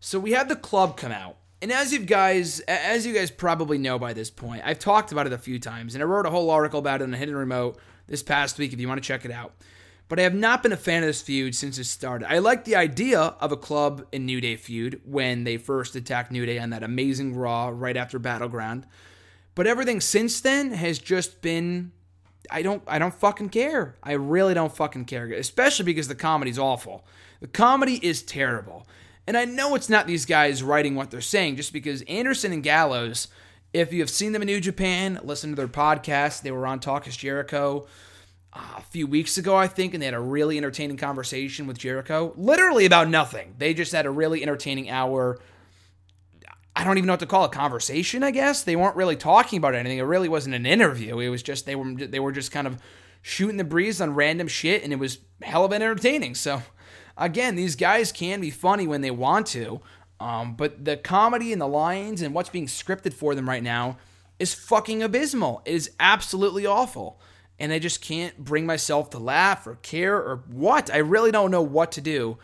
[0.00, 3.78] So we had the club come out and as you guys, as you guys probably
[3.78, 6.30] know by this point, I've talked about it a few times, and I wrote a
[6.30, 8.72] whole article about it on Hidden Remote this past week.
[8.72, 9.54] If you want to check it out,
[10.08, 12.30] but I have not been a fan of this feud since it started.
[12.30, 16.30] I like the idea of a club and New Day feud when they first attacked
[16.30, 18.86] New Day on that amazing Raw right after Battleground,
[19.54, 21.92] but everything since then has just been.
[22.50, 22.82] I don't.
[22.86, 23.96] I don't fucking care.
[24.02, 27.04] I really don't fucking care, especially because the comedy's awful.
[27.40, 28.86] The comedy is terrible.
[29.26, 32.62] And I know it's not these guys writing what they're saying, just because Anderson and
[32.62, 33.28] Gallows,
[33.72, 36.42] if you have seen them in New Japan, listen to their podcast.
[36.42, 37.86] They were on Talk is Jericho
[38.52, 41.78] uh, a few weeks ago, I think, and they had a really entertaining conversation with
[41.78, 42.32] Jericho.
[42.36, 43.54] Literally about nothing.
[43.58, 45.40] They just had a really entertaining hour.
[46.76, 48.62] I don't even know what to call it, conversation, I guess.
[48.62, 49.98] They weren't really talking about anything.
[49.98, 51.18] It really wasn't an interview.
[51.18, 52.78] It was just they were they were just kind of
[53.22, 56.34] shooting the breeze on random shit and it was hell of an entertaining.
[56.34, 56.62] So
[57.16, 59.80] again, these guys can be funny when they want to,
[60.20, 63.98] um, but the comedy and the lines and what's being scripted for them right now
[64.38, 65.62] is fucking abysmal.
[65.64, 67.20] It is absolutely awful.
[67.58, 70.92] And I just can't bring myself to laugh or care or what.
[70.92, 72.38] I really don't know what to do.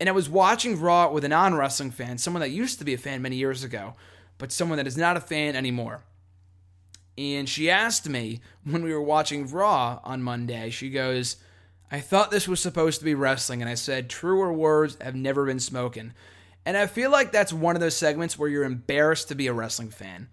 [0.00, 2.94] And I was watching Raw with a non wrestling fan, someone that used to be
[2.94, 3.94] a fan many years ago,
[4.38, 6.02] but someone that is not a fan anymore.
[7.18, 11.36] And she asked me when we were watching Raw on Monday, she goes,
[11.90, 15.44] I thought this was supposed to be wrestling, and I said, truer words have never
[15.44, 16.12] been spoken.
[16.64, 19.52] And I feel like that's one of those segments where you're embarrassed to be a
[19.52, 20.28] wrestling fan.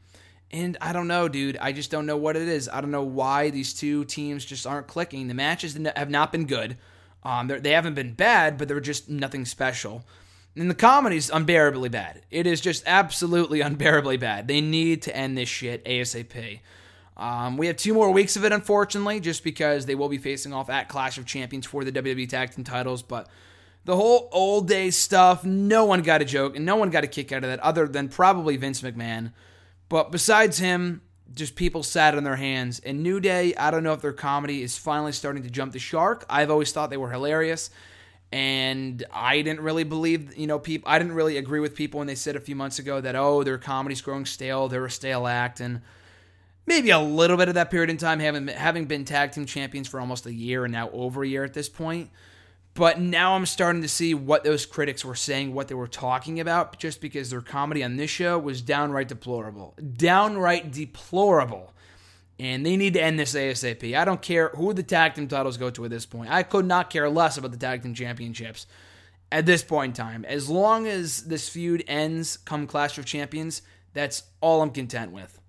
[0.51, 1.57] And I don't know, dude.
[1.57, 2.69] I just don't know what it is.
[2.71, 5.27] I don't know why these two teams just aren't clicking.
[5.27, 6.77] The matches have not been good.
[7.23, 10.05] Um, they haven't been bad, but they're just nothing special.
[10.55, 12.21] And the comedy's unbearably bad.
[12.31, 14.47] It is just absolutely unbearably bad.
[14.47, 16.59] They need to end this shit ASAP.
[17.17, 20.53] Um, we have two more weeks of it, unfortunately, just because they will be facing
[20.53, 23.01] off at Clash of Champions for the WWE Tag Team titles.
[23.01, 23.27] But
[23.85, 27.07] the whole old day stuff, no one got a joke and no one got a
[27.07, 29.33] kick out of that other than probably Vince McMahon.
[29.89, 31.01] But besides him,
[31.33, 32.79] just people sat on their hands.
[32.79, 35.79] And New Day, I don't know if their comedy is finally starting to jump the
[35.79, 36.25] shark.
[36.29, 37.71] I've always thought they were hilarious.
[38.31, 40.89] And I didn't really believe, you know, people.
[40.89, 43.43] I didn't really agree with people when they said a few months ago that oh,
[43.43, 45.81] their comedy's growing stale, they're a stale act, and
[46.67, 49.87] maybe a little bit of that period in time, having having been tag team champions
[49.87, 52.11] for almost a year and now over a year at this point.
[52.75, 56.39] But now I'm starting to see what those critics were saying, what they were talking
[56.39, 59.73] about, just because their comedy on this show was downright deplorable.
[59.95, 61.73] Downright deplorable.
[62.39, 63.97] And they need to end this ASAP.
[63.97, 66.29] I don't care who the tag team titles go to at this point.
[66.29, 68.67] I could not care less about the tag team championships
[69.31, 70.23] at this point in time.
[70.25, 75.39] As long as this feud ends come Clash of Champions, that's all I'm content with.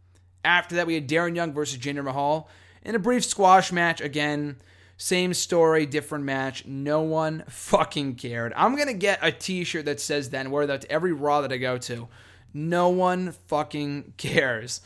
[0.44, 2.48] After that, we had Darren Young versus Jinder Mahal
[2.82, 4.00] in a brief squash match.
[4.00, 4.56] Again,
[5.00, 6.66] Same story, different match.
[6.66, 8.52] No one fucking cared.
[8.56, 11.52] I'm gonna get a T-shirt that says that and wear that to every Raw that
[11.52, 12.08] I go to.
[12.52, 14.80] No one fucking cares.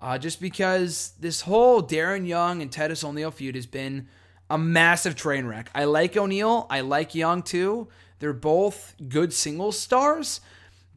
[0.00, 4.08] Uh, just because this whole Darren Young and Titus O'Neil feud has been
[4.48, 5.70] a massive train wreck.
[5.74, 6.66] I like O'Neil.
[6.70, 7.88] I like Young too.
[8.20, 10.40] They're both good single stars.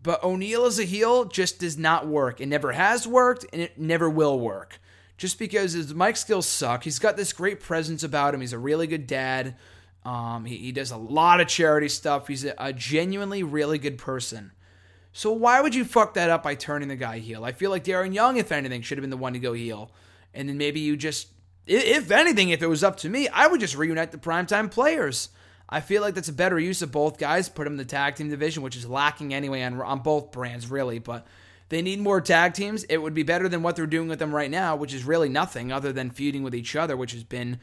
[0.03, 2.41] But O'Neil as a heel just does not work.
[2.41, 4.79] It never has worked and it never will work
[5.21, 6.83] just because his mic skills suck.
[6.83, 8.41] He's got this great presence about him.
[8.41, 9.55] He's a really good dad.
[10.03, 12.27] Um, he, he, does a lot of charity stuff.
[12.27, 14.51] He's a, a, genuinely really good person.
[15.13, 17.45] So why would you fuck that up by turning the guy heel?
[17.45, 19.91] I feel like Darren Young, if anything, should have been the one to go heel.
[20.33, 21.27] And then maybe you just,
[21.67, 25.29] if anything, if it was up to me, I would just reunite the primetime players.
[25.71, 27.47] I feel like that's a better use of both guys.
[27.47, 30.69] Put them in the tag team division, which is lacking anyway on, on both brands,
[30.69, 30.99] really.
[30.99, 31.25] But
[31.69, 32.83] they need more tag teams.
[32.83, 35.29] It would be better than what they're doing with them right now, which is really
[35.29, 37.61] nothing other than feuding with each other, which has been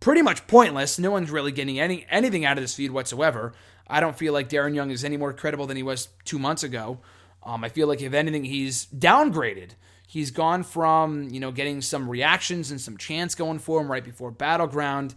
[0.00, 0.98] pretty much pointless.
[0.98, 3.52] No one's really getting any anything out of this feud whatsoever.
[3.86, 6.64] I don't feel like Darren Young is any more credible than he was two months
[6.64, 6.98] ago.
[7.44, 9.70] Um, I feel like if anything, he's downgraded.
[10.08, 14.04] He's gone from you know getting some reactions and some chants going for him right
[14.04, 15.14] before Battleground,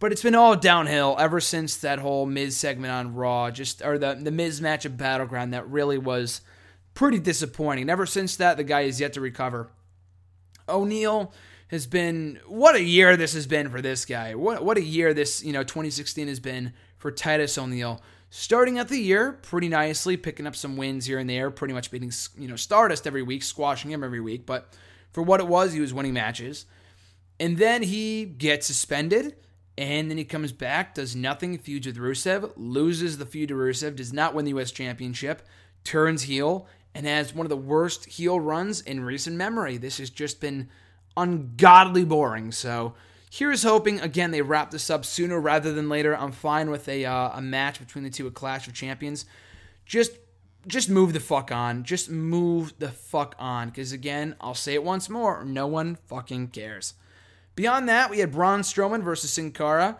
[0.00, 3.98] but it's been all downhill ever since that whole Miz segment on Raw, just or
[3.98, 6.40] the the Miz match of Battleground that really was
[6.94, 7.82] pretty disappointing.
[7.82, 9.70] And ever since that, the guy is yet to recover.
[10.68, 11.32] O'Neil
[11.68, 14.34] has been what a year this has been for this guy.
[14.34, 18.02] What what a year this you know 2016 has been for Titus O'Neil.
[18.30, 21.90] Starting out the year pretty nicely, picking up some wins here and there, pretty much
[21.90, 24.44] beating you know Stardust every week, squashing him every week.
[24.44, 24.74] But
[25.12, 26.66] for what it was, he was winning matches.
[27.40, 29.36] And then he gets suspended,
[29.78, 33.94] and then he comes back, does nothing, feuds with Rusev, loses the feud to Rusev,
[33.94, 34.72] does not win the U.S.
[34.72, 35.46] Championship,
[35.84, 39.76] turns heel, and has one of the worst heel runs in recent memory.
[39.76, 40.68] This has just been
[41.16, 42.50] ungodly boring.
[42.50, 42.94] So
[43.30, 46.16] here's hoping again they wrap this up sooner rather than later.
[46.16, 49.26] I'm fine with a uh, a match between the two, a Clash of Champions.
[49.86, 50.10] Just
[50.66, 51.84] just move the fuck on.
[51.84, 53.68] Just move the fuck on.
[53.68, 56.94] Because again, I'll say it once more: no one fucking cares.
[57.58, 59.98] Beyond that, we had Braun Strowman versus Sin Cara.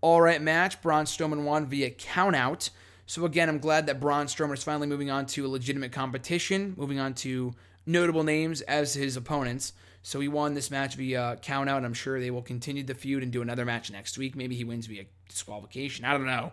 [0.00, 0.82] All right match.
[0.82, 2.70] Braun Strowman won via countout.
[3.06, 6.74] So again, I'm glad that Braun Strowman is finally moving on to a legitimate competition,
[6.76, 7.54] moving on to
[7.86, 9.72] notable names as his opponents.
[10.02, 11.84] So he won this match via countout.
[11.84, 14.34] I'm sure they will continue the feud and do another match next week.
[14.34, 16.04] Maybe he wins via disqualification.
[16.04, 16.50] I don't know.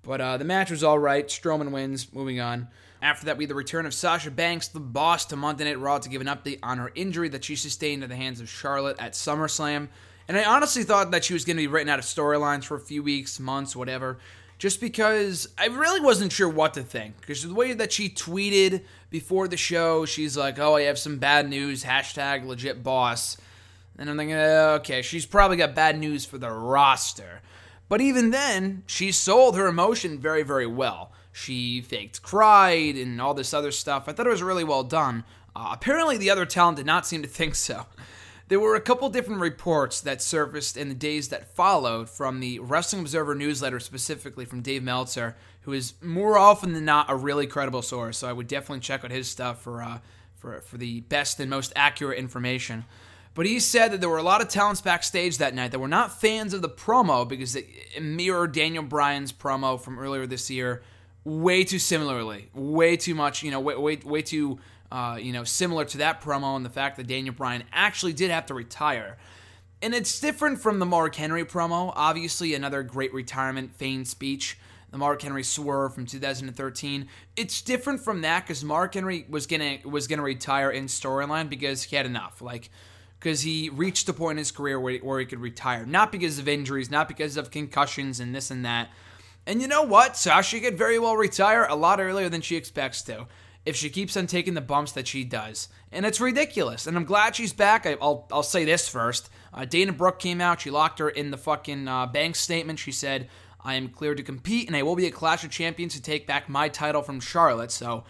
[0.00, 1.28] But uh, the match was all right.
[1.28, 2.10] Strowman wins.
[2.14, 2.68] Moving on.
[3.02, 5.98] After that, we had the return of Sasha Banks, the boss, to Monday Night Raw
[5.98, 8.98] to give an update on her injury that she sustained at the hands of Charlotte
[8.98, 9.88] at SummerSlam.
[10.28, 12.76] And I honestly thought that she was going to be written out of storylines for
[12.76, 14.18] a few weeks, months, whatever
[14.58, 17.18] just because I really wasn't sure what to think.
[17.22, 21.16] Because the way that she tweeted before the show, she's like, "Oh, I have some
[21.16, 23.38] bad news." Hashtag legit boss.
[24.00, 27.42] And I'm thinking, oh, okay, she's probably got bad news for the roster.
[27.90, 31.12] But even then, she sold her emotion very, very well.
[31.40, 34.08] She faked cried and all this other stuff.
[34.08, 35.24] I thought it was really well done.
[35.56, 37.86] Uh, apparently, the other talent did not seem to think so.
[38.48, 42.58] There were a couple different reports that surfaced in the days that followed from the
[42.58, 47.46] Wrestling Observer newsletter, specifically from Dave Meltzer, who is more often than not a really
[47.46, 48.18] credible source.
[48.18, 50.00] So I would definitely check out his stuff for uh,
[50.34, 52.84] for for the best and most accurate information.
[53.34, 55.88] But he said that there were a lot of talents backstage that night that were
[55.88, 57.66] not fans of the promo because it
[58.02, 60.82] mirrored Daniel Bryan's promo from earlier this year
[61.24, 64.58] way too similarly, way too much, you know, way way, way too
[64.92, 68.30] uh, you know, similar to that promo and the fact that Daniel Bryan actually did
[68.30, 69.18] have to retire.
[69.82, 71.92] And it's different from the Mark Henry promo.
[71.94, 74.58] Obviously, another great retirement feigned speech.
[74.90, 77.08] The Mark Henry swerve from 2013.
[77.36, 81.84] It's different from that because Mark Henry was gonna was gonna retire in storyline because
[81.84, 82.42] he had enough.
[82.42, 82.70] Like
[83.20, 86.38] because he reached a point in his career where, where he could retire, not because
[86.38, 88.88] of injuries, not because of concussions and this and that.
[89.50, 90.16] And you know what?
[90.16, 93.26] Sasha could very well retire a lot earlier than she expects to
[93.66, 95.66] if she keeps on taking the bumps that she does.
[95.90, 96.86] And it's ridiculous.
[96.86, 97.84] And I'm glad she's back.
[97.84, 99.28] I, will I'll say this first.
[99.52, 100.60] Uh, Dana Brooke came out.
[100.60, 102.78] She locked her in the fucking uh, bank statement.
[102.78, 103.28] She said,
[103.60, 106.28] I am cleared to compete and I will be at Clash of Champions to take
[106.28, 107.72] back my title from Charlotte.
[107.72, 108.04] So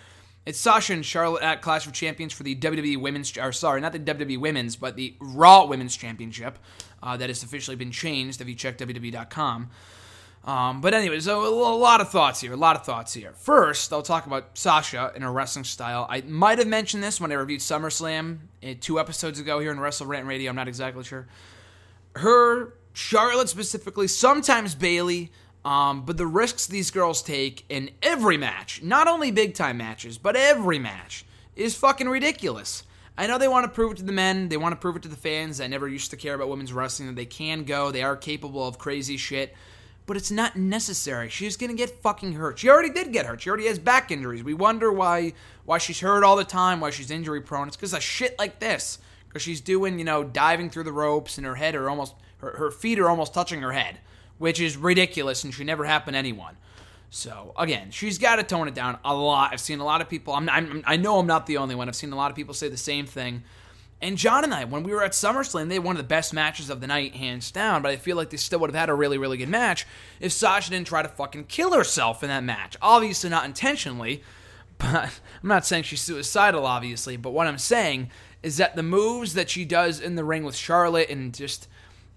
[0.44, 3.92] it's Sasha and Charlotte at Clash of Champions for the WWE Women's, or sorry, not
[3.92, 6.58] the WWE Women's, but the Raw Women's Championship
[7.02, 9.70] uh, that has officially been changed if you check WWE.com.
[10.44, 12.52] Um, but anyways, so a, a lot of thoughts here.
[12.52, 13.32] A lot of thoughts here.
[13.36, 16.06] First, I'll talk about Sasha and her wrestling style.
[16.08, 19.78] I might have mentioned this when I reviewed SummerSlam eh, two episodes ago here in
[19.78, 20.50] Wrestle Rant Radio.
[20.50, 21.28] I'm not exactly sure.
[22.16, 25.30] Her, Charlotte specifically, sometimes Bayley,
[25.64, 30.16] um, but the risks these girls take in every match, not only big time matches,
[30.16, 32.84] but every match, is fucking ridiculous.
[33.18, 35.02] I know they want to prove it to the men, they want to prove it
[35.02, 37.90] to the fans that never used to care about women's wrestling that they can go,
[37.90, 39.54] they are capable of crazy shit,
[40.10, 41.28] but it's not necessary.
[41.28, 42.58] She's gonna get fucking hurt.
[42.58, 43.42] She already did get hurt.
[43.42, 44.42] She already has back injuries.
[44.42, 47.68] We wonder why why she's hurt all the time, why she's injury prone.
[47.68, 48.98] It's because of shit like this.
[49.28, 52.56] Because she's doing, you know, diving through the ropes and her head are almost her,
[52.56, 54.00] her feet are almost touching her head,
[54.38, 56.56] which is ridiculous and should never happen to anyone.
[57.10, 59.52] So again, she's got to tone it down a lot.
[59.52, 60.34] I've seen a lot of people.
[60.34, 61.86] I'm, I'm, i know I'm not the only one.
[61.86, 63.44] I've seen a lot of people say the same thing.
[64.02, 66.32] And John and I, when we were at SummerSlam, they had one of the best
[66.32, 67.82] matches of the night, hands down.
[67.82, 69.86] But I feel like they still would have had a really, really good match
[70.20, 72.76] if Sasha didn't try to fucking kill herself in that match.
[72.80, 74.22] Obviously, not intentionally.
[74.78, 77.18] But I'm not saying she's suicidal, obviously.
[77.18, 78.10] But what I'm saying
[78.42, 81.68] is that the moves that she does in the ring with Charlotte and just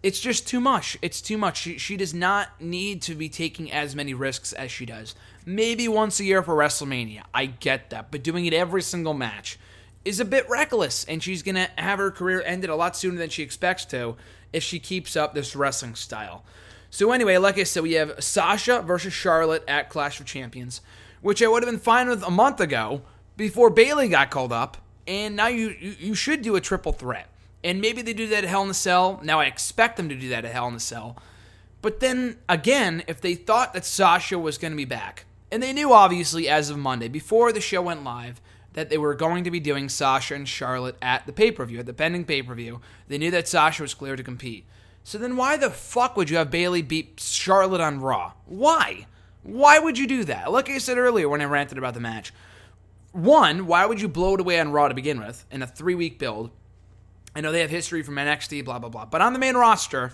[0.01, 0.97] it's just too much.
[1.01, 1.57] It's too much.
[1.57, 5.13] She, she does not need to be taking as many risks as she does.
[5.45, 7.23] Maybe once a year for WrestleMania.
[7.33, 8.11] I get that.
[8.11, 9.57] But doing it every single match
[10.05, 11.03] is a bit reckless.
[11.05, 14.15] And she's going to have her career ended a lot sooner than she expects to
[14.51, 16.43] if she keeps up this wrestling style.
[16.89, 20.81] So, anyway, like I said, we have Sasha versus Charlotte at Clash of Champions,
[21.21, 23.01] which I would have been fine with a month ago
[23.35, 24.77] before Bayley got called up.
[25.07, 27.29] And now you, you, you should do a triple threat.
[27.63, 29.19] And maybe they do that at Hell in a Cell.
[29.23, 31.17] Now I expect them to do that at Hell in a Cell.
[31.81, 35.73] But then again, if they thought that Sasha was going to be back, and they
[35.73, 38.41] knew obviously as of Monday, before the show went live,
[38.73, 41.79] that they were going to be doing Sasha and Charlotte at the pay per view,
[41.79, 44.65] at the pending pay per view, they knew that Sasha was clear to compete.
[45.03, 48.33] So then why the fuck would you have Bayley beat Charlotte on Raw?
[48.45, 49.07] Why?
[49.43, 50.51] Why would you do that?
[50.51, 52.33] Like I said earlier when I ranted about the match.
[53.11, 55.95] One, why would you blow it away on Raw to begin with in a three
[55.95, 56.51] week build?
[57.35, 59.05] I know they have history from NXT, blah, blah, blah.
[59.05, 60.13] But on the main roster,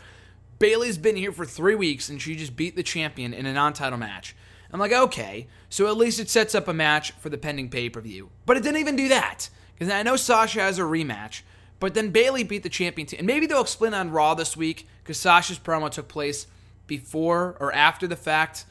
[0.57, 3.73] Bayley's been here for three weeks and she just beat the champion in a non
[3.73, 4.35] title match.
[4.71, 7.89] I'm like, okay, so at least it sets up a match for the pending pay
[7.89, 8.29] per view.
[8.45, 9.49] But it didn't even do that.
[9.73, 11.41] Because I know Sasha has a rematch,
[11.79, 13.07] but then Bayley beat the champion.
[13.07, 16.47] T- and maybe they'll explain on Raw this week because Sasha's promo took place
[16.85, 18.65] before or after the fact.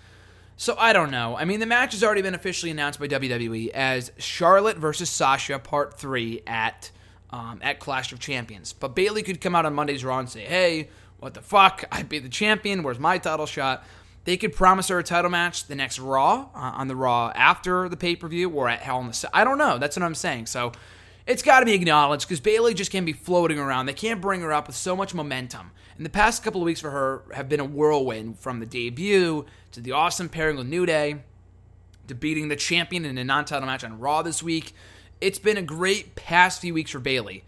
[0.56, 1.36] So I don't know.
[1.36, 5.58] I mean, the match has already been officially announced by WWE as Charlotte versus Sasha
[5.58, 6.90] Part 3 at
[7.30, 8.72] um, at Clash of Champions.
[8.72, 10.88] But Bayley could come out on Monday's Raw and say, hey,
[11.20, 11.84] what the fuck?
[11.92, 12.82] I beat the champion.
[12.82, 13.84] Where's my title shot?
[14.28, 17.88] They could promise her a title match the next Raw, uh, on the Raw after
[17.88, 19.30] the pay per view, or at Hell in the Cell.
[19.32, 19.78] I don't know.
[19.78, 20.48] That's what I'm saying.
[20.48, 20.72] So
[21.26, 23.86] it's got to be acknowledged because Bayley just can't be floating around.
[23.86, 25.70] They can't bring her up with so much momentum.
[25.96, 29.46] And the past couple of weeks for her have been a whirlwind from the debut
[29.72, 31.22] to the awesome pairing with New Day
[32.08, 34.74] to beating the champion in a non title match on Raw this week.
[35.22, 37.44] It's been a great past few weeks for Bayley.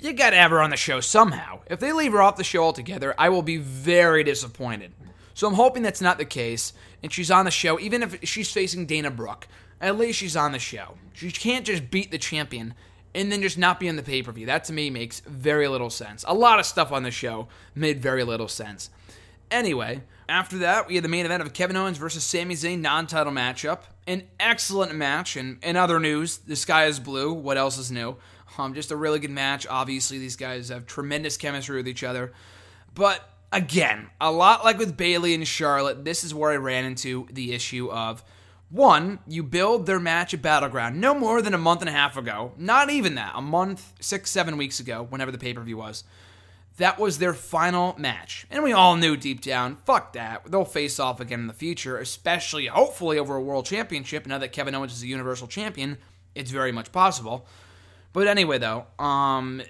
[0.00, 1.60] You gotta have her on the show somehow.
[1.66, 4.92] If they leave her off the show altogether, I will be very disappointed.
[5.34, 8.50] So I'm hoping that's not the case, and she's on the show, even if she's
[8.50, 9.48] facing Dana Brooke.
[9.80, 10.94] At least she's on the show.
[11.12, 12.74] She can't just beat the champion
[13.14, 14.46] and then just not be in the pay per view.
[14.46, 16.24] That to me makes very little sense.
[16.28, 18.90] A lot of stuff on the show made very little sense.
[19.50, 23.06] Anyway, after that, we had the main event of Kevin Owens versus Sami Zayn non
[23.06, 23.80] title matchup.
[24.06, 25.36] An excellent match.
[25.36, 27.32] And in other news, the sky is blue.
[27.32, 28.16] What else is new?
[28.56, 29.66] Um, just a really good match.
[29.68, 32.32] Obviously, these guys have tremendous chemistry with each other.
[32.94, 37.28] But again, a lot like with Bayley and Charlotte, this is where I ran into
[37.30, 38.24] the issue of
[38.70, 42.16] one, you build their match at Battleground no more than a month and a half
[42.16, 42.52] ago.
[42.56, 46.04] Not even that, a month, six, seven weeks ago, whenever the pay per view was
[46.78, 48.46] that was their final match.
[48.50, 50.50] And we all knew deep down, fuck that.
[50.50, 54.26] They'll face off again in the future, especially, hopefully, over a world championship.
[54.26, 55.98] Now that Kevin Owens is a universal champion,
[56.34, 57.46] it's very much possible.
[58.12, 59.62] But anyway, though, um,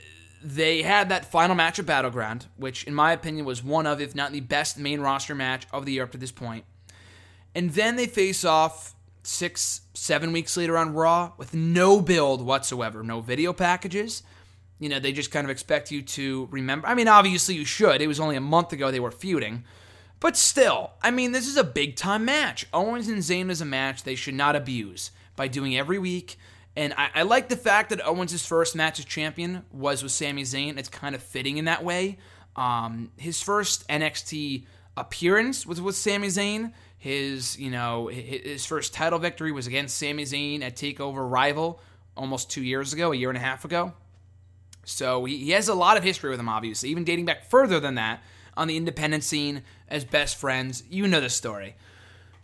[0.43, 4.15] they had that final match at Battleground, which, in my opinion, was one of, if
[4.15, 6.65] not the best main roster match of the year up to this point.
[7.55, 13.03] And then they face off six, seven weeks later on Raw with no build whatsoever,
[13.03, 14.23] no video packages
[14.83, 16.89] you know, they just kind of expect you to remember.
[16.89, 18.03] I mean, obviously you should.
[18.03, 19.63] It was only a month ago they were feuding.
[20.19, 22.67] But still, I mean, this is a big time match.
[22.73, 26.37] Owens and Zayn is a match they should not abuse by doing every week.
[26.77, 30.43] And I, I like the fact that Owens' first match as champion was with Sami
[30.43, 30.79] Zayn.
[30.79, 32.19] It's kind of fitting in that way.
[32.57, 34.65] Um, his first NXT
[34.97, 36.73] appearance was with Sami Zayn.
[36.99, 41.81] His, you know, his first title victory was against Sami Zayn at Takeover Rival
[42.17, 43.93] almost two years ago, a year and a half ago.
[44.85, 47.81] So he, he has a lot of history with him, obviously, even dating back further
[47.81, 48.23] than that
[48.57, 50.85] on the independent scene as best friends.
[50.91, 51.77] You know the story.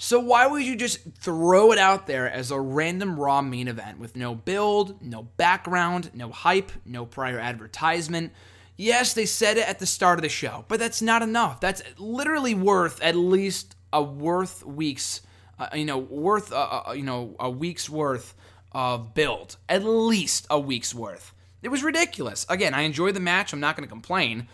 [0.01, 3.99] So why would you just throw it out there as a random Raw main event
[3.99, 8.33] with no build, no background, no hype, no prior advertisement?
[8.77, 11.61] Yes, they said it at the start of the show, but that's not enough.
[11.61, 15.21] That's literally worth at least a worth weeks,
[15.59, 18.37] uh, you know, worth uh, uh, you know a week's worth
[18.71, 21.35] of build, at least a week's worth.
[21.61, 22.47] It was ridiculous.
[22.49, 23.53] Again, I enjoyed the match.
[23.53, 24.47] I'm not going to complain.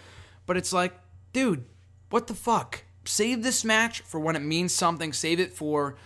[0.47, 0.95] But it's like,
[1.35, 1.67] dude,
[2.09, 2.84] what the fuck?
[3.05, 5.13] Save this match for when it means something.
[5.13, 5.97] Save it for,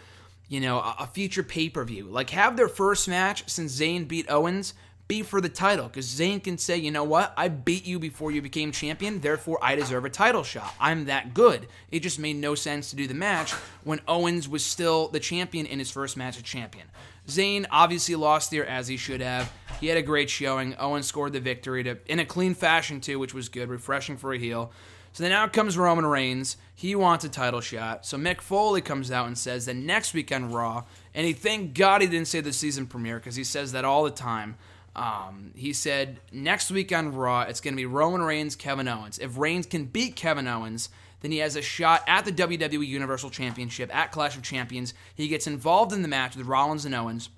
[0.49, 2.05] you know, a, a future pay per view.
[2.05, 4.75] Like, have their first match since Zayn beat Owens
[5.09, 8.31] be for the title because Zayn can say, you know what, I beat you before
[8.31, 10.75] you became champion, therefore I deserve a title shot.
[10.79, 11.67] I'm that good.
[11.91, 13.53] It just made no sense to do the match
[13.85, 16.87] when Owens was still the champion in his first match as champion.
[17.27, 19.51] Zayn obviously lost there as he should have.
[19.81, 20.75] He had a great showing.
[20.79, 24.35] Owens scored the victory to, in a clean fashion too, which was good, refreshing for
[24.35, 24.73] a heel.
[25.19, 26.57] So then out comes Roman Reigns.
[26.77, 28.07] He wants a title shot.
[28.07, 31.75] So Mick Foley comes out and says that next week on Raw, and he thank
[31.75, 34.55] God he didn't say the season premiere because he says that all the time.
[34.95, 39.19] Um, he said next week on Raw, it's going to be Roman Reigns, Kevin Owens.
[39.19, 40.89] If Reigns can beat Kevin Owens,
[41.21, 44.95] then he has a shot at the WWE Universal Championship at Clash of Champions.
[45.17, 47.29] He gets involved in the match with Rollins and Owens,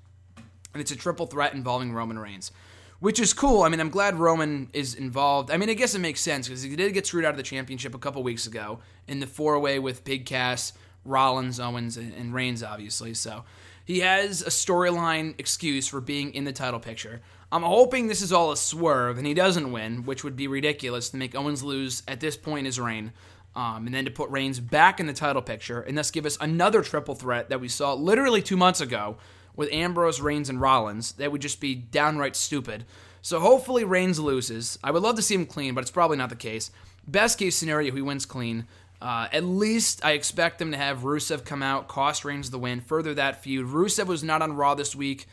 [0.74, 2.52] and it's a triple threat involving Roman Reigns,
[3.00, 3.62] which is cool.
[3.62, 5.50] I mean, I'm glad Roman is involved.
[5.50, 7.42] I mean, I guess it makes sense because he did get screwed out of the
[7.42, 10.74] championship a couple weeks ago in the four way with Big Cass,
[11.04, 13.14] Rollins, Owens, and Reigns, obviously.
[13.14, 13.44] So
[13.84, 17.22] he has a storyline excuse for being in the title picture.
[17.50, 21.10] I'm hoping this is all a swerve and he doesn't win, which would be ridiculous
[21.10, 23.12] to make Owens lose at this point in his reign.
[23.56, 26.38] Um, and then to put Reigns back in the title picture and thus give us
[26.40, 29.16] another triple threat that we saw literally two months ago
[29.56, 31.12] with Ambrose, Reigns, and Rollins.
[31.12, 32.84] That would just be downright stupid.
[33.22, 34.78] So hopefully Reigns loses.
[34.82, 36.70] I would love to see him clean, but it's probably not the case.
[37.06, 38.66] Best case scenario, he wins clean.
[39.02, 42.80] Uh, at least I expect them to have Rusev come out, cost Reigns the win,
[42.80, 43.66] further that feud.
[43.66, 45.26] Rusev was not on Raw this week.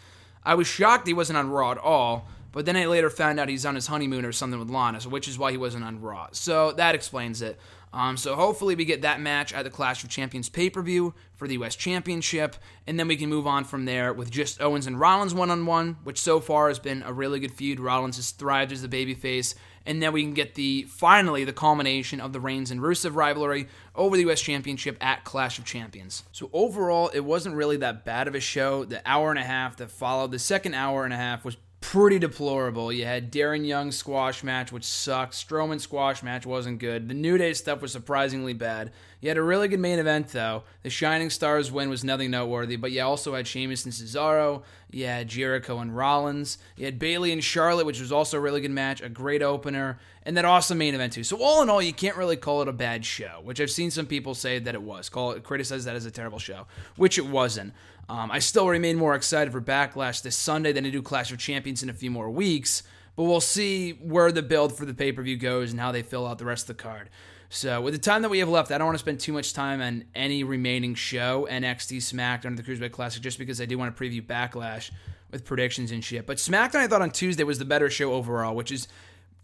[0.43, 3.49] I was shocked he wasn't on Raw at all, but then I later found out
[3.49, 6.01] he's on his honeymoon or something with Lana, so which is why he wasn't on
[6.01, 6.29] Raw.
[6.31, 7.59] So that explains it.
[7.97, 11.15] Um, so hopefully we get that match at the Clash of Champions pay per view
[11.33, 11.75] for the U.S.
[11.75, 15.49] Championship, and then we can move on from there with just Owens and Rollins one
[15.49, 17.79] on one, which so far has been a really good feud.
[17.79, 22.21] Rollins has thrived as the babyface, and then we can get the finally the culmination
[22.21, 24.41] of the Reigns and Rusev rivalry over the U.S.
[24.41, 26.21] Championship at Clash of Champions.
[26.31, 28.85] So overall, it wasn't really that bad of a show.
[28.85, 32.19] The hour and a half that followed, the second hour and a half was pretty
[32.19, 32.91] deplorable.
[32.91, 35.33] You had Darren Young squash match, which sucked.
[35.33, 37.07] Strowman squash match wasn't good.
[37.07, 38.91] The New Day stuff was surprisingly bad.
[39.21, 40.63] You had a really good main event though.
[40.83, 44.63] The Shining Stars win was nothing noteworthy, but you also had Sheamus and Cesaro.
[44.91, 46.57] You had Jericho and Rollins.
[46.75, 49.99] You had Bayley and Charlotte, which was also a really good match, a great opener,
[50.23, 51.23] and that awesome main event too.
[51.23, 53.91] So all in all, you can't really call it a bad show, which I've seen
[53.91, 55.09] some people say that it was.
[55.09, 57.73] Call it criticize that as a terrible show, which it wasn't.
[58.09, 61.39] Um, I still remain more excited for Backlash this Sunday than I do Clash of
[61.39, 62.83] Champions in a few more weeks,
[63.15, 66.01] but we'll see where the build for the pay per view goes and how they
[66.01, 67.09] fill out the rest of the card.
[67.49, 69.53] So, with the time that we have left, I don't want to spend too much
[69.53, 73.95] time on any remaining show, NXT, SmackDown, the Cruiserweight Classic, just because I do want
[73.95, 74.91] to preview Backlash
[75.31, 76.25] with predictions and shit.
[76.25, 78.87] But SmackDown, I thought on Tuesday was the better show overall, which is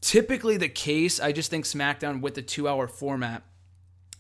[0.02, 1.20] typically the case.
[1.20, 3.44] I just think SmackDown with the two hour format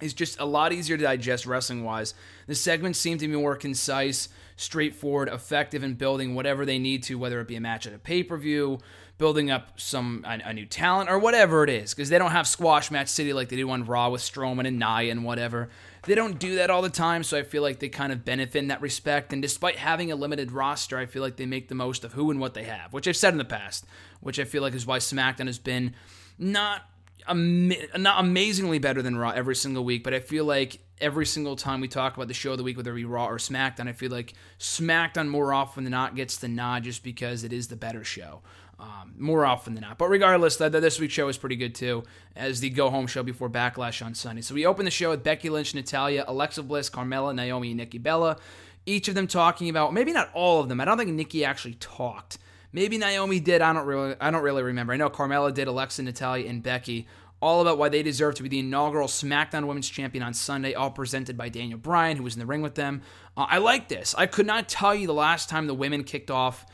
[0.03, 2.13] is just a lot easier to digest wrestling wise.
[2.47, 7.17] The segments seem to be more concise, straightforward, effective in building whatever they need to,
[7.17, 8.79] whether it be a match at a pay per view,
[9.17, 11.93] building up some a, a, new talent, or whatever it is.
[11.93, 14.77] Because they don't have squash match city like they do on Raw with Strowman and
[14.77, 15.69] Nia and whatever.
[16.03, 18.59] They don't do that all the time, so I feel like they kind of benefit
[18.59, 19.31] in that respect.
[19.31, 22.29] And despite having a limited roster, I feel like they make the most of who
[22.29, 23.85] and what they have, which I've said in the past,
[24.19, 25.93] which I feel like is why SmackDown has been
[26.37, 26.89] not
[27.27, 31.81] not amazingly better than Raw every single week, but I feel like every single time
[31.81, 33.93] we talk about the show of the week, whether it be Raw or SmackDown, I
[33.93, 37.75] feel like SmackDown more often than not gets the nod just because it is the
[37.75, 38.41] better show.
[38.79, 39.97] Um, more often than not.
[39.97, 42.03] But regardless, the, the, this week's show is pretty good too,
[42.35, 44.41] as the go home show before Backlash on Sunday.
[44.41, 47.99] So we open the show with Becky Lynch, Natalya, Alexa Bliss, Carmella, Naomi, and Nikki
[47.99, 48.37] Bella.
[48.85, 50.81] Each of them talking about, maybe not all of them.
[50.81, 52.39] I don't think Nikki actually talked.
[52.73, 53.61] Maybe Naomi did.
[53.61, 54.15] I don't really.
[54.19, 54.93] I don't really remember.
[54.93, 55.67] I know Carmella did.
[55.67, 57.07] Alexa, Natalya, and Becky
[57.43, 60.89] all about why they deserve to be the inaugural SmackDown Women's Champion on Sunday, all
[60.89, 63.01] presented by Daniel Bryan, who was in the ring with them.
[63.35, 64.15] Uh, I like this.
[64.17, 66.65] I could not tell you the last time the women kicked off.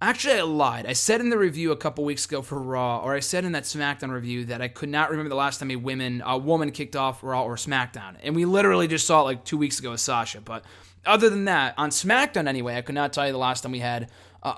[0.00, 0.86] Actually, I lied.
[0.86, 3.50] I said in the review a couple weeks ago for Raw, or I said in
[3.52, 6.70] that SmackDown review that I could not remember the last time a women a woman
[6.70, 9.90] kicked off Raw or SmackDown, and we literally just saw it like two weeks ago
[9.90, 10.40] with Sasha.
[10.40, 10.64] But
[11.04, 13.80] other than that, on SmackDown anyway, I could not tell you the last time we
[13.80, 14.08] had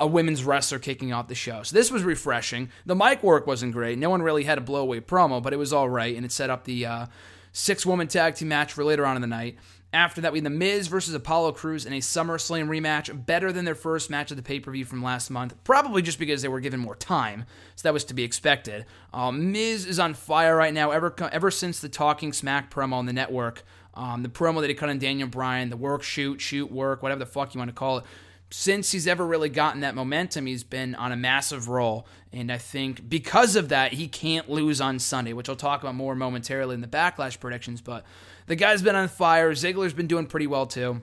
[0.01, 1.63] a women's wrestler kicking off the show.
[1.63, 2.69] So this was refreshing.
[2.85, 3.99] The mic work wasn't great.
[3.99, 6.51] No one really had a blowaway promo, but it was all right, and it set
[6.51, 7.07] up the uh,
[7.53, 9.57] six woman tag team match for later on in the night.
[9.91, 13.65] After that, we had The Miz versus Apollo Crews in a SummerSlam rematch, better than
[13.65, 16.49] their first match of the pay per view from last month, probably just because they
[16.49, 18.85] were given more time, so that was to be expected.
[19.15, 23.07] Um, Miz is on fire right now, ever, ever since the Talking Smack promo on
[23.07, 23.65] the network.
[23.95, 27.21] Um, the promo that he cut on Daniel Bryan, the work, shoot, shoot, work, whatever
[27.21, 28.05] the fuck you want to call it
[28.51, 32.07] since he's ever really gotten that momentum, he's been on a massive roll.
[32.33, 35.95] And I think because of that, he can't lose on Sunday, which I'll talk about
[35.95, 37.81] more momentarily in the backlash predictions.
[37.81, 38.05] But
[38.47, 39.53] the guy's been on fire.
[39.53, 41.03] Ziggler's been doing pretty well too.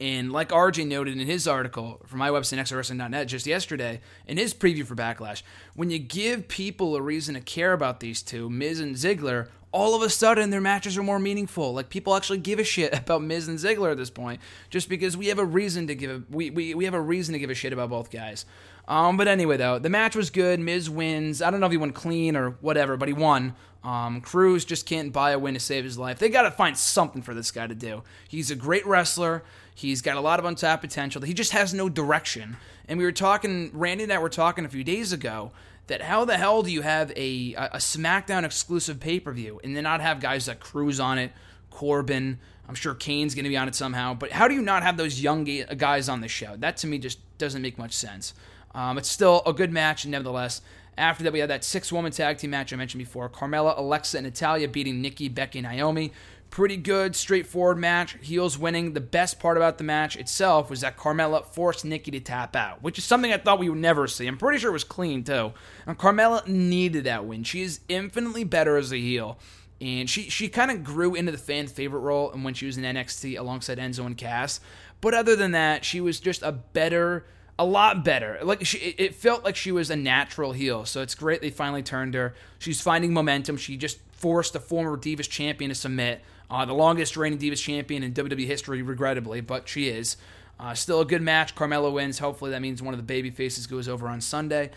[0.00, 4.54] And like RJ noted in his article from my website, xwrestling.net, just yesterday, in his
[4.54, 5.42] preview for Backlash,
[5.74, 9.94] when you give people a reason to care about these two, Miz and Ziggler, all
[9.94, 11.74] of a sudden their matches are more meaningful.
[11.74, 14.40] Like people actually give a shit about Miz and Ziggler at this point,
[14.70, 17.32] just because we have a reason to give a, we, we, we have a reason
[17.34, 18.46] to give a shit about both guys.
[18.86, 20.60] Um, but anyway, though the match was good.
[20.60, 21.42] Miz wins.
[21.42, 23.54] I don't know if he won clean or whatever, but he won.
[23.84, 26.18] Um, Crews just can't buy a win to save his life.
[26.18, 28.02] They got to find something for this guy to do.
[28.28, 29.44] He's a great wrestler.
[29.74, 31.22] He's got a lot of untapped potential.
[31.22, 32.56] He just has no direction.
[32.88, 35.52] And we were talking, Randy and I were talking a few days ago
[35.88, 39.76] that how the hell do you have a a SmackDown exclusive pay per view and
[39.76, 41.32] then not have guys like Crews on it,
[41.70, 42.38] Corbin?
[42.68, 44.12] I'm sure Kane's going to be on it somehow.
[44.14, 46.54] But how do you not have those young guys on the show?
[46.56, 48.34] That to me just doesn't make much sense.
[48.74, 50.60] Um, it's still a good match, nevertheless.
[50.98, 54.18] After that, we had that six woman tag team match I mentioned before Carmella, Alexa,
[54.18, 56.12] and Natalya beating Nikki, Becky, and Naomi.
[56.50, 58.16] Pretty good, straightforward match.
[58.20, 58.94] Heels winning.
[58.94, 62.82] The best part about the match itself was that Carmella forced Nikki to tap out,
[62.82, 64.26] which is something I thought we would never see.
[64.26, 65.52] I'm pretty sure it was clean, too.
[65.86, 67.44] And Carmella needed that win.
[67.44, 69.38] She is infinitely better as a heel.
[69.80, 72.76] And she, she kind of grew into the fan favorite role and when she was
[72.76, 74.60] in NXT alongside Enzo and Cass.
[75.00, 77.26] But other than that, she was just a better
[77.58, 78.38] a lot better.
[78.42, 80.84] Like she, it felt like she was a natural heel.
[80.84, 82.34] So it's great they finally turned her.
[82.58, 83.56] She's finding momentum.
[83.56, 86.22] She just forced the former Divas champion to submit.
[86.50, 90.16] Uh, the longest reigning Divas champion in WWE history, regrettably, but she is.
[90.58, 91.54] Uh, still a good match.
[91.54, 92.18] Carmella wins.
[92.18, 94.70] Hopefully that means one of the baby faces goes over on Sunday.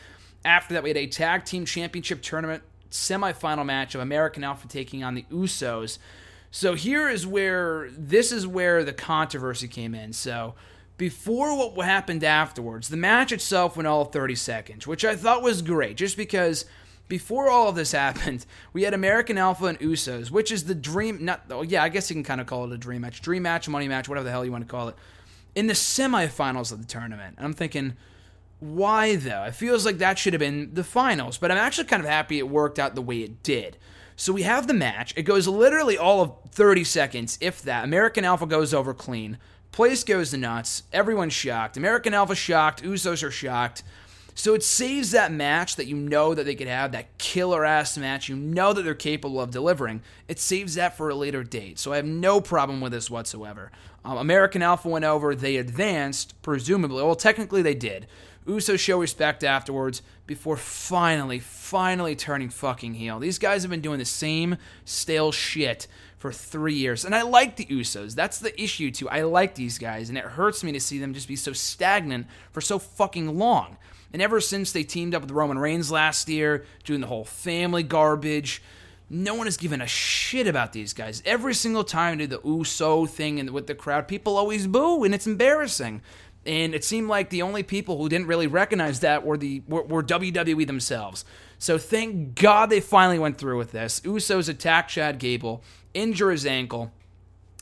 [0.44, 5.04] After that, we had a tag team championship tournament semifinal match of American Alpha taking
[5.04, 5.98] on the Usos.
[6.52, 10.12] So here is where this is where the controversy came in.
[10.14, 10.56] So
[10.98, 15.62] before what happened afterwards, the match itself went all 30 seconds, which I thought was
[15.62, 16.66] great, just because
[17.12, 21.26] before all of this happened, we had American Alpha and Usos, which is the dream.
[21.26, 23.44] Not, oh, yeah, I guess you can kind of call it a dream match, dream
[23.44, 24.96] match, money match, whatever the hell you want to call it,
[25.54, 27.36] in the semifinals of the tournament.
[27.36, 27.98] And I'm thinking,
[28.62, 29.44] why though?
[29.44, 32.40] It feels like that should have been the finals, but I'm actually kind of happy
[32.40, 33.78] it worked out the way it did.
[34.16, 35.14] So we have the match.
[35.18, 37.84] It goes literally all of 30 seconds, if that.
[37.84, 39.38] American Alpha goes over clean.
[39.74, 40.84] Place goes to nuts.
[40.94, 41.76] Everyone's shocked.
[41.76, 42.84] American Alpha shocked.
[42.84, 43.84] Usos are shocked.
[44.34, 47.98] So it saves that match that you know that they could have, that killer ass
[47.98, 50.02] match you know that they're capable of delivering.
[50.28, 51.80] It saves that for a later date.
[51.80, 53.72] So I have no problem with this whatsoever.
[54.04, 55.36] Um, American Alpha went over.
[55.36, 57.04] They advanced, presumably.
[57.04, 58.08] Well, technically they did.
[58.48, 63.20] Usos show respect afterwards before finally, finally turning fucking heel.
[63.20, 67.06] These guys have been doing the same stale shit for three years.
[67.06, 68.16] And I like the Usos.
[68.16, 69.10] That's the issue, too.
[69.10, 72.28] I like these guys, and it hurts me to see them just be so stagnant
[72.52, 73.78] for so fucking long.
[74.14, 77.84] And ever since they teamed up with Roman Reigns last year, doing the whole family
[77.84, 78.62] garbage,
[79.10, 81.22] no one has given a shit about these guys.
[81.26, 85.04] Every single time they do the Uso thing and with the crowd, people always boo,
[85.04, 86.02] and it's embarrassing.
[86.46, 89.84] And it seemed like the only people who didn't really recognize that were the were,
[89.84, 91.24] were WWE themselves.
[91.60, 94.00] So thank God they finally went through with this.
[94.00, 95.62] Usos attack Chad Gable
[95.94, 96.92] injure his ankle.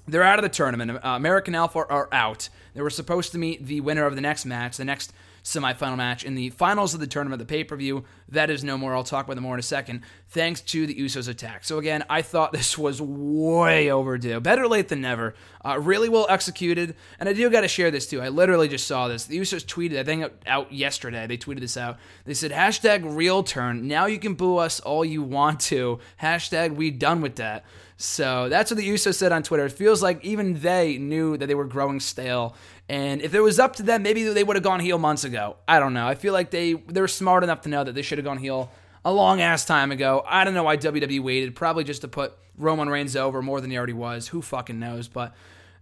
[0.08, 0.92] They're out of the tournament.
[0.92, 2.50] Uh, American Alpha are out.
[2.74, 5.12] They were supposed to meet the winner of the next match, the next
[5.50, 8.04] semifinal match in the finals of the tournament, the pay per view.
[8.30, 8.96] That is no more.
[8.96, 10.04] I'll talk about them more in a second.
[10.30, 11.64] Thanks to the Usos attack.
[11.64, 14.40] So again, I thought this was way overdue.
[14.40, 15.34] Better late than never.
[15.66, 16.96] Uh, really well executed.
[17.20, 18.22] And I do got to share this too.
[18.22, 19.26] I literally just saw this.
[19.26, 21.26] The Usos tweeted, I think out yesterday.
[21.28, 21.98] They tweeted this out.
[22.26, 23.88] They said hashtag real turn.
[23.88, 26.00] Now you can boo us all you want to.
[26.22, 27.66] Hashtag we done with that.
[28.02, 29.66] So that's what the Usos said on Twitter.
[29.66, 32.56] It feels like even they knew that they were growing stale.
[32.90, 35.58] And if it was up to them, maybe they would have gone heel months ago.
[35.68, 36.08] I don't know.
[36.08, 38.72] I feel like they they're smart enough to know that they should have gone heel
[39.06, 40.24] a long ass time ago.
[40.28, 41.56] I don't know why WWE waited.
[41.56, 44.28] Probably just to put Roman Reigns over more than he already was.
[44.30, 45.08] Who fucking knows?
[45.08, 45.36] But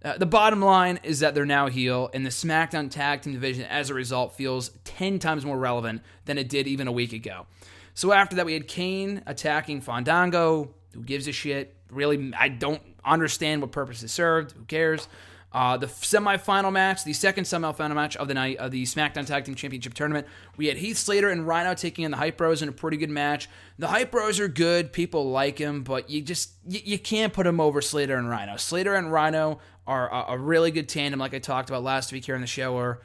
[0.04, 3.64] uh, the bottom line is that they're now heel, and the SmackDown Tag Team division,
[3.64, 7.48] as a result, feels 10 times more relevant than it did even a week ago.
[7.96, 10.76] So after that, we had Kane attacking Fandango.
[10.94, 11.78] Who gives a shit?
[11.92, 14.54] really, I don't understand what purpose it served.
[14.54, 15.08] Who cares?
[15.54, 19.46] Uh, the semifinal match, the second semifinal match of the night of the SmackDown Tag
[19.46, 20.28] Team Championship tournament,
[20.58, 23.10] we had Heath Slater and Rhino taking in the Hype Bros in a pretty good
[23.10, 23.50] match.
[23.80, 27.46] The Hype Bros are good, people like him, but you just you, you can't put
[27.46, 28.58] them over Slater and Rhino.
[28.58, 32.26] Slater and Rhino are a, a, really good tandem, like I talked about last week
[32.26, 33.00] here on the show, or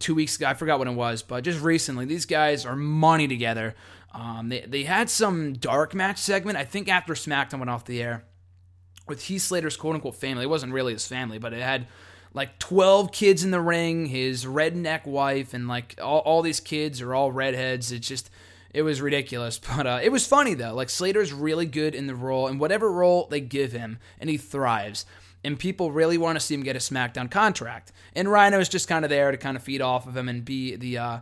[0.00, 0.46] two weeks ago.
[0.46, 3.76] I forgot when it was, but just recently, these guys are money together.
[4.12, 8.02] Um, they, they had some dark match segment, I think after SmackDown went off the
[8.02, 8.24] air,
[9.06, 10.44] with Heath Slater's quote unquote family.
[10.44, 11.86] It wasn't really his family, but it had
[12.32, 17.00] like 12 kids in the ring, his redneck wife, and like all, all these kids
[17.00, 17.92] are all redheads.
[17.92, 18.28] It's just,
[18.72, 19.60] it was ridiculous.
[19.76, 20.74] But uh, it was funny though.
[20.74, 24.36] Like Slater's really good in the role, and whatever role they give him, and he
[24.36, 25.06] thrives.
[25.44, 27.92] And people really want to see him get a SmackDown contract.
[28.16, 30.42] And Rhino is just kind of there to kind of feed off of him and
[30.42, 31.18] be the uh,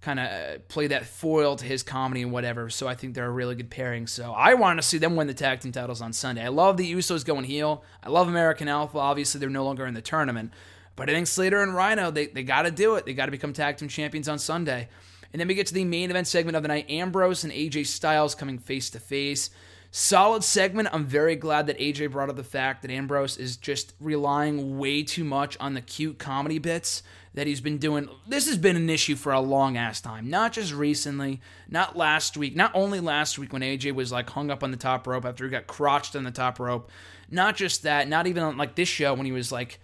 [0.00, 2.70] kind of uh, play that foil to his comedy and whatever.
[2.70, 4.06] So I think they're a really good pairing.
[4.06, 6.44] So I want to see them win the tag team titles on Sunday.
[6.44, 7.82] I love the Usos going heel.
[8.02, 8.98] I love American Alpha.
[8.98, 10.52] Obviously, they're no longer in the tournament.
[10.94, 13.04] But I think Slater and Rhino, they, they got to do it.
[13.04, 14.88] They got to become tag team champions on Sunday.
[15.32, 17.86] And then we get to the main event segment of the night Ambrose and AJ
[17.86, 19.50] Styles coming face to face.
[19.90, 20.88] Solid segment.
[20.92, 25.02] I'm very glad that AJ brought up the fact that Ambrose is just relying way
[25.02, 27.02] too much on the cute comedy bits
[27.36, 28.08] that he's been doing.
[28.26, 32.36] This has been an issue for a long ass time, not just recently, not last
[32.36, 35.26] week, not only last week when AJ was like hung up on the top rope
[35.26, 36.90] after he got crotched on the top rope,
[37.30, 39.78] not just that, not even on like this show when he was like.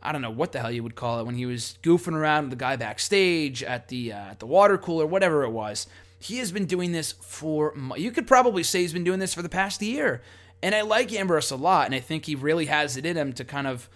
[0.00, 2.44] I don't know what the hell you would call it when he was goofing around
[2.44, 5.88] with the guy backstage at the uh, at the water cooler, whatever it was.
[6.20, 9.42] He has been doing this for you could probably say he's been doing this for
[9.42, 10.22] the past year.
[10.62, 13.32] And I like Ambrose a lot, and I think he really has it in him
[13.32, 13.88] to kind of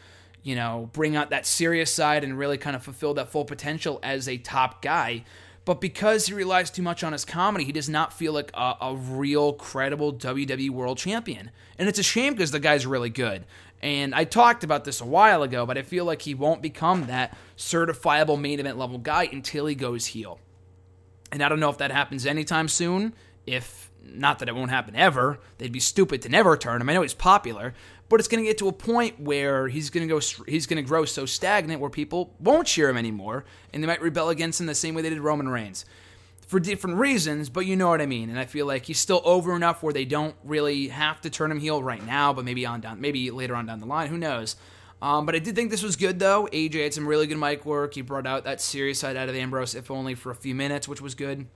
[0.42, 4.00] you know, bring out that serious side and really kind of fulfill that full potential
[4.02, 5.24] as a top guy.
[5.64, 8.74] But because he relies too much on his comedy, he does not feel like a,
[8.80, 11.50] a real credible WWE World Champion.
[11.78, 13.44] And it's a shame because the guy's really good.
[13.80, 17.06] And I talked about this a while ago, but I feel like he won't become
[17.06, 20.40] that certifiable main event level guy until he goes heel.
[21.30, 23.14] And I don't know if that happens anytime soon.
[23.46, 26.88] If not that it won't happen ever, they'd be stupid to never turn him.
[26.88, 27.74] I know he's popular,
[28.08, 30.82] but it's going to get to a point where he's going to go he's going
[30.82, 34.60] to grow so stagnant where people won't cheer him anymore and they might rebel against
[34.60, 35.84] him the same way they did Roman Reigns
[36.52, 38.28] for different reasons, but you know what I mean.
[38.28, 41.50] And I feel like he's still over enough where they don't really have to turn
[41.50, 44.18] him heel right now, but maybe on down maybe later on down the line, who
[44.18, 44.56] knows.
[45.00, 46.48] Um, but I did think this was good though.
[46.52, 47.94] AJ had some really good mic work.
[47.94, 50.86] He brought out that serious side out of Ambrose, if only for a few minutes,
[50.86, 51.46] which was good.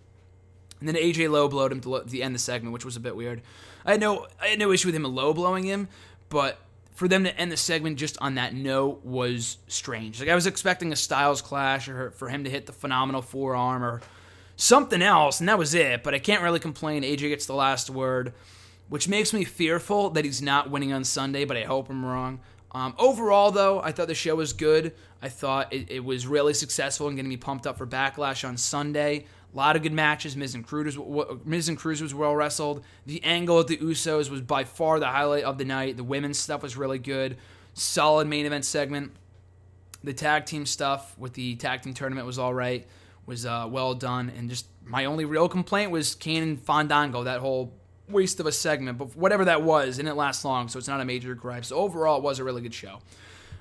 [0.80, 3.00] And then AJ low blowed him to the end of the segment, which was a
[3.00, 3.42] bit weird.
[3.84, 5.88] I had no I had no issue with him low blowing him,
[6.28, 6.58] but
[6.94, 10.18] for them to end the segment just on that note was strange.
[10.18, 13.84] Like I was expecting a Styles clash or for him to hit the phenomenal forearm
[13.84, 14.00] or
[14.56, 16.02] something else, and that was it.
[16.02, 17.02] But I can't really complain.
[17.02, 18.32] AJ gets the last word,
[18.88, 21.44] which makes me fearful that he's not winning on Sunday.
[21.44, 22.40] But I hope I'm wrong.
[22.72, 24.94] Um, overall, though, I thought the show was good.
[25.22, 28.56] I thought it, it was really successful and getting me pumped up for Backlash on
[28.56, 29.26] Sunday.
[29.53, 30.36] A lot of good matches.
[30.36, 30.99] Miz and Crews,
[31.44, 32.84] Miz and Crews was well wrestled.
[33.07, 35.97] The angle at the Usos was by far the highlight of the night.
[35.97, 37.38] The women's stuff was really good.
[37.74, 39.12] Solid main event segment.
[40.05, 42.86] The tag team stuff with the tag team tournament was all right.
[43.24, 44.30] Was uh, well done.
[44.36, 47.24] And just my only real complaint was Kane and Fandango.
[47.24, 47.72] That whole
[48.09, 51.01] waste of a segment, but whatever that was, it didn't last long, so it's not
[51.01, 51.64] a major gripe.
[51.64, 53.01] So overall, it was a really good show.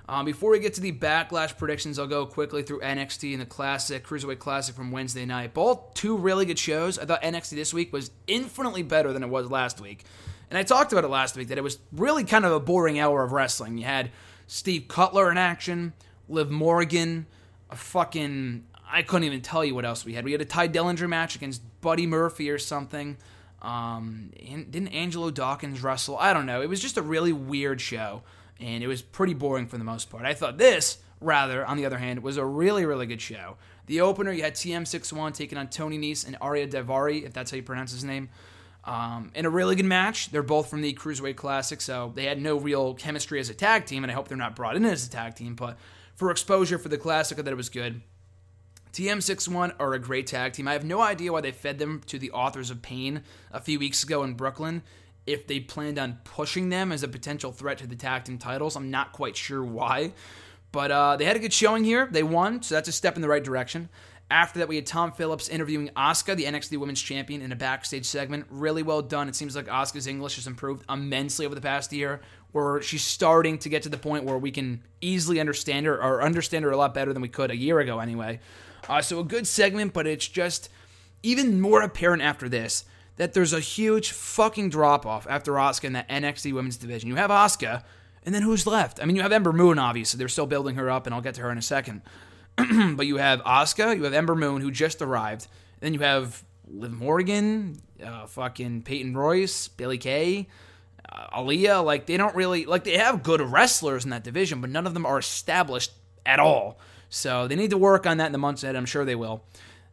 [0.07, 3.45] Um, before we get to the backlash predictions, I'll go quickly through NXT and the
[3.45, 5.53] Classic, Cruiserweight Classic from Wednesday night.
[5.53, 6.99] Both two really good shows.
[6.99, 10.03] I thought NXT this week was infinitely better than it was last week.
[10.49, 12.99] And I talked about it last week that it was really kind of a boring
[12.99, 13.79] hour of wrestling.
[13.79, 14.11] You had
[14.45, 15.93] Steve Cutler in action,
[16.29, 17.25] Liv Morgan,
[17.71, 18.65] a fucking.
[18.87, 20.23] I couldn't even tell you what else we had.
[20.23, 23.17] We had a Tye Dillinger match against Buddy Murphy or something.
[23.63, 26.15] Um, didn't Angelo Dawkins wrestle?
[26.19, 26.61] I don't know.
[26.61, 28.21] It was just a really weird show
[28.59, 30.25] and it was pretty boring for the most part.
[30.25, 33.57] I thought this, rather, on the other hand, was a really, really good show.
[33.87, 37.57] The opener, you had TM61 taking on Tony Nese and Ariya Daivari, if that's how
[37.57, 38.29] you pronounce his name.
[38.83, 40.29] Um, in a really good match.
[40.29, 43.85] They're both from the Cruiserweight Classic, so they had no real chemistry as a tag
[43.85, 45.55] team, and I hope they're not brought in as a tag team.
[45.55, 45.77] But
[46.15, 48.01] for exposure for the Classic, I thought it was good.
[48.93, 50.67] TM61 are a great tag team.
[50.67, 53.79] I have no idea why they fed them to the Authors of Pain a few
[53.79, 54.83] weeks ago in Brooklyn
[55.25, 58.75] if they planned on pushing them as a potential threat to the tag team titles.
[58.75, 60.13] I'm not quite sure why.
[60.71, 62.07] But uh, they had a good showing here.
[62.11, 63.89] They won, so that's a step in the right direction.
[64.29, 68.05] After that, we had Tom Phillips interviewing Asuka, the NXT Women's Champion, in a backstage
[68.05, 68.45] segment.
[68.49, 69.29] Really well done.
[69.29, 72.21] It seems like Asuka's English has improved immensely over the past year,
[72.51, 76.23] where she's starting to get to the point where we can easily understand her, or
[76.23, 78.39] understand her a lot better than we could a year ago, anyway.
[78.89, 80.69] Uh, so a good segment, but it's just
[81.21, 82.83] even more apparent after this
[83.17, 87.09] that there's a huge fucking drop off after Asuka in that NXT women's division.
[87.09, 87.83] You have Asuka,
[88.23, 89.01] and then who's left?
[89.01, 90.17] I mean, you have Ember Moon, obviously.
[90.17, 92.01] They're still building her up, and I'll get to her in a second.
[92.95, 95.47] but you have Asuka, you have Ember Moon, who just arrived.
[95.79, 100.47] Then you have Liv Morgan, uh, fucking Peyton Royce, Billie Kay,
[101.09, 101.83] uh, Aliyah.
[101.83, 104.93] Like, they don't really, like, they have good wrestlers in that division, but none of
[104.93, 105.91] them are established
[106.25, 106.79] at all.
[107.09, 108.75] So they need to work on that in the months ahead.
[108.75, 109.43] I'm sure they will.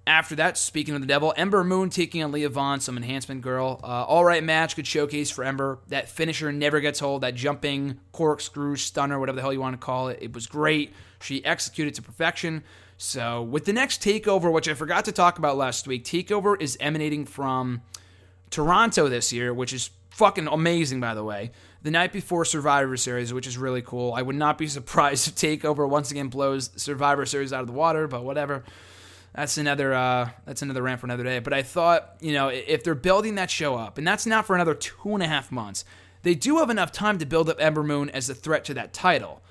[0.05, 3.79] After that, speaking of the devil, Ember Moon taking on Leah Vaughn, some enhancement girl.
[3.85, 5.79] Uh, all right match, good showcase for Ember.
[5.89, 7.23] That finisher never gets old.
[7.23, 10.93] That jumping corkscrew stunner, whatever the hell you want to call it, it was great.
[11.21, 12.65] She executed to perfection.
[12.99, 16.77] So, with the next takeover, which I forgot to talk about last week, takeover is
[16.81, 17.83] emanating from
[18.51, 21.53] Toronto this year, which is fucking amazing, by the way.
[21.83, 24.15] The night before Survivor Series, which is really cool.
[24.15, 27.73] I would not be surprised if Takeover once again blows Survivor Series out of the
[27.73, 28.65] water, but whatever.
[29.35, 31.39] That's another uh, that's another rant for another day.
[31.39, 34.55] But I thought, you know, if they're building that show up, and that's not for
[34.55, 35.85] another two and a half months,
[36.23, 38.93] they do have enough time to build up Ember Moon as a threat to that
[38.93, 39.43] title.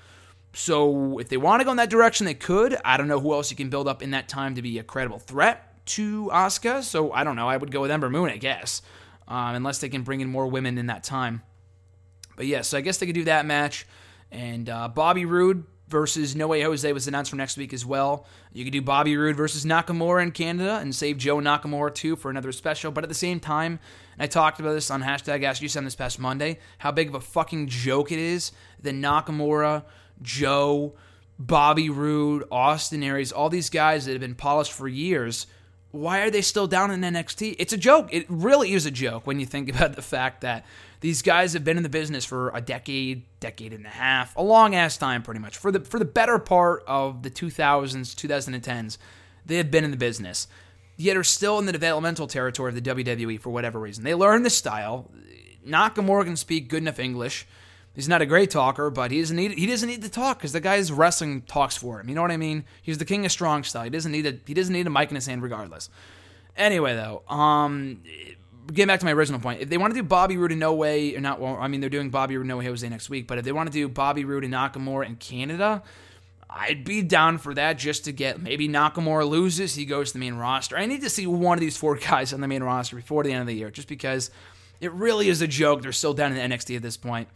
[0.54, 2.76] So if they want to go in that direction, they could.
[2.84, 4.82] I don't know who else you can build up in that time to be a
[4.82, 6.82] credible threat to Asuka.
[6.82, 7.48] So I don't know.
[7.48, 8.82] I would go with Ember Moon, I guess,
[9.26, 11.42] um, unless they can bring in more women in that time.
[12.36, 13.86] But yeah, so I guess they could do that match.
[14.30, 18.26] And uh, Bobby Roode versus No Way Jose was announced for next week as well.
[18.52, 22.30] You could do Bobby Roode versus Nakamura in Canada and save Joe Nakamura too for
[22.30, 22.90] another special.
[22.90, 23.78] But at the same time,
[24.14, 27.14] and I talked about this on hashtag Ask You this past Monday, how big of
[27.14, 29.84] a fucking joke it is that Nakamura
[30.20, 30.94] Joe,
[31.38, 35.46] Bobby Roode, Austin Aries, all these guys that have been polished for years,
[35.92, 37.56] why are they still down in NXT?
[37.58, 38.08] It's a joke.
[38.10, 40.64] It really is a joke when you think about the fact that
[41.00, 44.42] these guys have been in the business for a decade, decade and a half, a
[44.42, 45.56] long ass time pretty much.
[45.56, 48.98] For the for the better part of the 2000s, 2010s,
[49.44, 50.48] they have been in the business.
[50.96, 54.04] Yet are still in the developmental territory of the WWE for whatever reason.
[54.04, 55.10] They learn the style.
[55.66, 57.46] Nakamura can speak good enough English.
[57.94, 60.52] He's not a great talker, but he doesn't need he doesn't need to talk because
[60.52, 62.08] the guy's wrestling talks for him.
[62.08, 62.64] You know what I mean?
[62.80, 63.84] He's the king of strong style.
[63.84, 65.90] He doesn't need a he doesn't need a mic in his hand regardless.
[66.56, 68.02] Anyway, though, um,
[68.68, 70.72] getting back to my original point, if they want to do Bobby Roode in No
[70.74, 73.26] Way or not, well, I mean they're doing Bobby Roode No Way Jose next week,
[73.26, 75.82] but if they want to do Bobby Roode and Nakamura in Canada,
[76.48, 80.20] I'd be down for that just to get maybe Nakamura loses, he goes to the
[80.20, 80.76] main roster.
[80.76, 83.32] I need to see one of these four guys on the main roster before the
[83.32, 84.30] end of the year, just because
[84.80, 85.82] it really is a joke.
[85.82, 87.28] They're still down in the NXT at this point.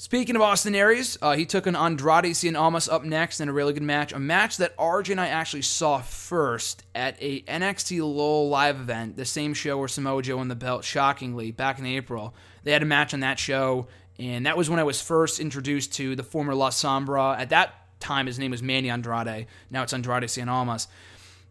[0.00, 3.52] Speaking of Austin Aries, uh, he took an Andrade Cien Almas up next in a
[3.52, 4.12] really good match.
[4.12, 9.16] A match that RJ and I actually saw first at a NXT LOL live event,
[9.16, 12.32] the same show where Samoa Joe won the belt, shockingly, back in April.
[12.62, 13.88] They had a match on that show,
[14.20, 17.36] and that was when I was first introduced to the former La Sombra.
[17.36, 19.48] At that time, his name was Manny Andrade.
[19.68, 20.86] Now it's Andrade Cien Almas.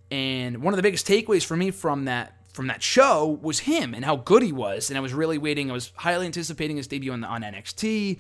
[0.10, 3.94] And one of the biggest takeaways for me from that from that show was him
[3.94, 4.90] and how good he was.
[4.90, 5.70] And I was really waiting.
[5.70, 8.18] I was highly anticipating his debut on, on NXT.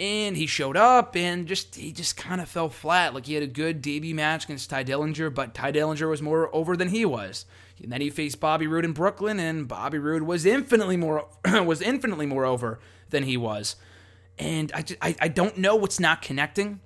[0.00, 3.14] And he showed up and just he just kind of fell flat.
[3.14, 6.54] Like he had a good debut match against Tye Dillinger, but Tye Dillinger was more
[6.54, 7.46] over than he was.
[7.82, 11.80] And then he faced Bobby Roode in Brooklyn, and Bobby Roode was infinitely more was
[11.80, 13.76] infinitely more over than he was.
[14.36, 16.80] And I, just, I I don't know what's not connecting.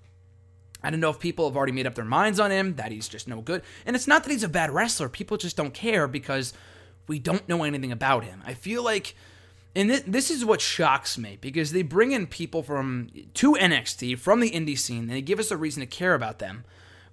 [0.83, 3.09] I don't know if people have already made up their minds on him that he's
[3.09, 3.63] just no good.
[3.85, 5.09] And it's not that he's a bad wrestler.
[5.09, 6.53] People just don't care because
[7.09, 8.43] we don't know anything about him.
[8.47, 9.17] I feel like,
[9.75, 14.19] and this, this is what shocks me because they bring in people from to NXT
[14.19, 16.65] from the indie scene and they give us a reason to care about them.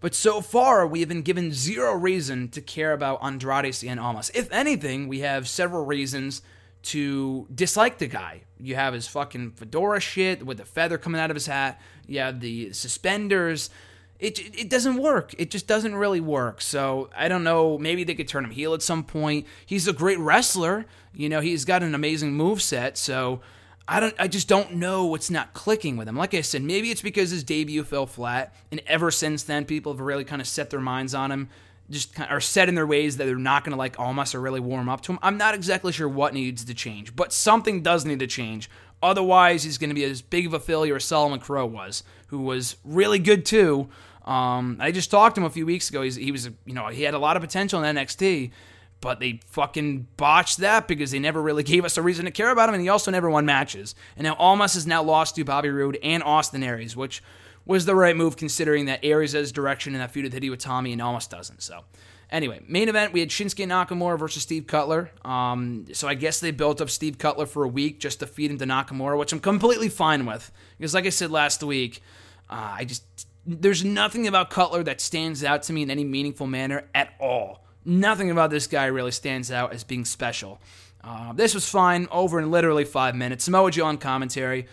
[0.02, 4.30] But so far, we have been given zero reason to care about Andrade Cien Almas.
[4.36, 6.42] If anything, we have several reasons
[6.84, 8.42] to dislike the guy.
[8.60, 11.82] You have his fucking fedora shit with the feather coming out of his hat.
[12.06, 13.72] You have the suspenders
[14.20, 15.36] it it doesn't work.
[15.38, 16.62] It just doesn't really work.
[16.62, 17.78] So I don't know.
[17.78, 19.46] Maybe they could turn him heel at some point.
[19.66, 20.86] He's a great wrestler.
[21.14, 22.98] You know, he's got an amazing move set.
[22.98, 23.42] So
[23.88, 24.16] I don't.
[24.18, 26.16] I just don't know what's not clicking with him.
[26.16, 29.94] Like I said, maybe it's because his debut fell flat, and ever since then, people
[29.94, 31.50] have really kind of set their minds on him.
[31.88, 34.34] Just kind of are set in their ways that they're not going to like Almas
[34.34, 35.20] or really warm up to him.
[35.22, 38.72] I'm not exactly sure what needs to change, but something does need to change.
[39.06, 42.40] Otherwise, he's going to be as big of a failure as Solomon Crowe was, who
[42.40, 43.88] was really good too.
[44.26, 46.02] Um, I just talked to him a few weeks ago.
[46.02, 48.50] He's, he was, you know, he had a lot of potential in NXT,
[49.02, 52.50] but they fucking botched that because they never really gave us a reason to care
[52.50, 53.94] about him, and he also never won matches.
[54.18, 57.22] And now Almas has now lost to Bobby Roode and Austin Aries, which
[57.64, 61.02] was the right move considering that Aries has direction and that feud with Itami and
[61.02, 61.62] Almas doesn't.
[61.62, 61.82] So.
[62.32, 65.12] Anyway, main event, we had Shinsuke Nakamura versus Steve Cutler.
[65.24, 68.52] Um, so I guess they built up Steve Cutler for a week just to feed
[68.52, 70.52] him to Nakamura, which I'm completely fine with.
[70.78, 72.02] Because, like I said last week,
[72.50, 73.04] uh, I just.
[73.48, 77.64] There's nothing about Cutler that stands out to me in any meaningful manner at all.
[77.86, 80.60] Nothing about this guy really stands out as being special.
[81.04, 83.44] Uh, this was fine, over in literally five minutes.
[83.44, 84.66] Samoa Joe on commentary.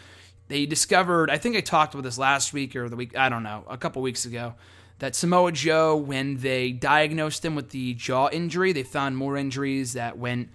[0.49, 3.43] They discovered, I think I talked about this last week or the week, I don't
[3.43, 4.55] know, a couple weeks ago
[5.03, 9.95] that Samoa Joe, when they diagnosed him with the jaw injury, they found more injuries
[9.95, 10.49] that went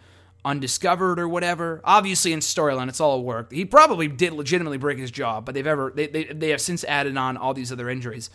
[0.45, 1.81] undiscovered or whatever.
[1.83, 3.51] Obviously, in storyline, it's all work.
[3.51, 6.85] He probably did legitimately break his jaw, but they've ever they, they, they have since
[6.85, 8.29] added on all these other injuries.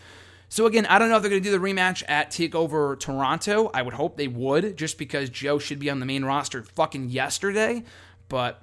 [0.50, 3.70] So again, I don't know if they're going to do the rematch at Takeover Toronto.
[3.72, 7.08] I would hope they would, just because Joe should be on the main roster fucking
[7.08, 7.84] yesterday.
[8.28, 8.62] But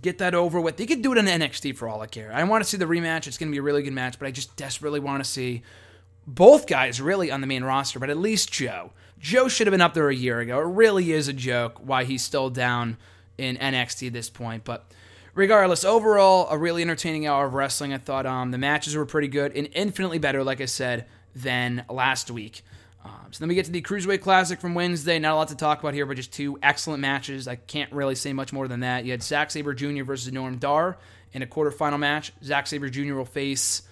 [0.00, 0.78] get that over with.
[0.78, 2.32] They could do it on NXT for all I care.
[2.32, 3.26] I want to see the rematch.
[3.26, 5.62] It's going to be a really good match, but I just desperately want to see
[6.26, 8.92] both guys really on the main roster, but at least Joe.
[9.18, 10.60] Joe should have been up there a year ago.
[10.60, 12.98] It really is a joke why he's still down
[13.38, 14.64] in NXT at this point.
[14.64, 14.84] But
[15.34, 17.92] regardless, overall, a really entertaining hour of wrestling.
[17.92, 21.84] I thought um, the matches were pretty good and infinitely better, like I said, than
[21.88, 22.62] last week.
[23.04, 25.18] Um, so then we get to the Cruiserweight Classic from Wednesday.
[25.18, 27.46] Not a lot to talk about here, but just two excellent matches.
[27.46, 29.04] I can't really say much more than that.
[29.04, 30.04] You had Zack Sabre Jr.
[30.04, 30.96] versus Noam Dar
[31.32, 32.32] in a quarterfinal match.
[32.42, 33.14] Zack Sabre Jr.
[33.14, 33.82] will face.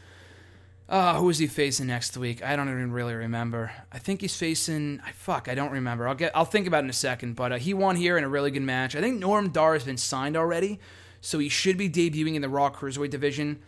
[0.92, 2.44] Uh, who is he facing next week?
[2.44, 3.72] I don't even really remember.
[3.90, 5.00] I think he's facing.
[5.02, 5.48] I fuck.
[5.48, 6.06] I don't remember.
[6.06, 6.36] I'll get.
[6.36, 7.34] I'll think about it in a second.
[7.34, 8.94] But uh, he won here in a really good match.
[8.94, 10.78] I think Noam Dar has been signed already,
[11.22, 13.62] so he should be debuting in the Raw Cruiserweight division.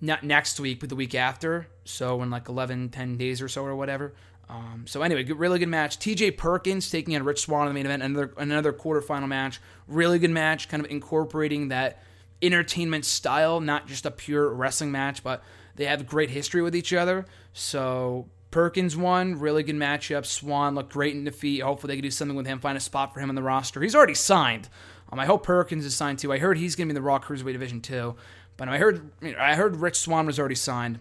[0.00, 1.68] Not next week, but the week after.
[1.84, 4.14] So in like 11, 10 days or so or whatever.
[4.48, 5.98] Um, so anyway, good, really good match.
[5.98, 6.30] T.J.
[6.32, 9.60] Perkins taking on Rich Swann in the main event, another another quarterfinal match.
[9.88, 12.02] Really good match, kind of incorporating that
[12.40, 15.44] entertainment style, not just a pure wrestling match, but
[15.76, 17.24] they have great history with each other.
[17.52, 20.26] So Perkins won, really good matchup.
[20.26, 21.60] Swann looked great in defeat.
[21.60, 23.80] Hopefully they can do something with him, find a spot for him on the roster.
[23.80, 24.68] He's already signed.
[25.10, 26.32] Um, I hope Perkins is signed too.
[26.32, 28.16] I heard he's going to be in the Raw Cruiserweight division too.
[28.56, 31.00] But I heard I heard Rich Swann was already signed.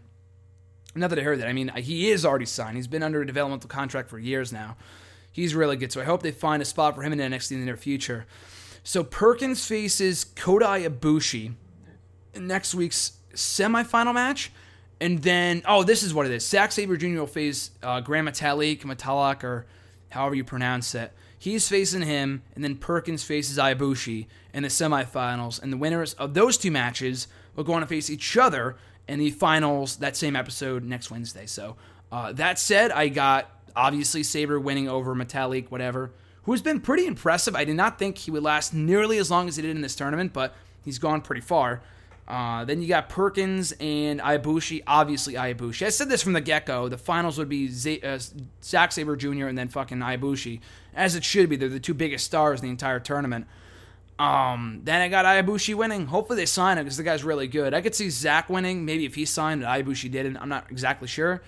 [0.96, 1.48] Not that I heard that.
[1.48, 2.76] I mean, he is already signed.
[2.76, 4.78] He's been under a developmental contract for years now.
[5.32, 5.92] He's really good.
[5.92, 7.78] So I hope they find a spot for him in the NXT in the near
[7.78, 8.26] future.
[8.84, 11.54] So Perkins faces Kodai Ibushi
[12.36, 14.52] next week's semifinal match.
[15.00, 16.48] And then, oh, this is what it is.
[16.48, 17.20] Zack Sabre Jr.
[17.20, 19.66] will face uh, Gran Metalik, Metallic, or
[20.10, 21.12] however you pronounce it.
[21.40, 25.60] He's facing him, and then Perkins faces Ibushi in the semifinals.
[25.62, 28.78] And the winners of those two matches will go on to face each other
[29.08, 31.48] in the finals that same episode next Wednesday.
[31.48, 31.78] So,
[32.12, 36.12] uh, that said, I got obviously Sabre winning over Metalik, whatever,
[36.44, 37.56] who's been pretty impressive.
[37.56, 39.96] I did not think he would last nearly as long as he did in this
[39.96, 40.54] tournament, but
[40.84, 41.82] he's gone pretty far.
[42.32, 44.84] Uh, then you got Perkins and Ibushi.
[44.88, 45.86] Obviously, Ibushi.
[45.86, 46.88] I said this from the get go.
[46.88, 48.20] The finals would be Z- uh,
[48.64, 49.48] Zack Sabre Jr.
[49.48, 50.62] and then fucking Ibushi,
[50.96, 51.58] as it should be.
[51.58, 53.48] They're the two biggest stars in the entire tournament.
[54.18, 56.06] Um, then I got Ibushi winning.
[56.06, 57.74] Hopefully they sign him because the guy's really good.
[57.74, 58.86] I could see Zack winning.
[58.86, 60.38] Maybe if he signed Ibushi didn't.
[60.38, 61.42] I'm not exactly sure.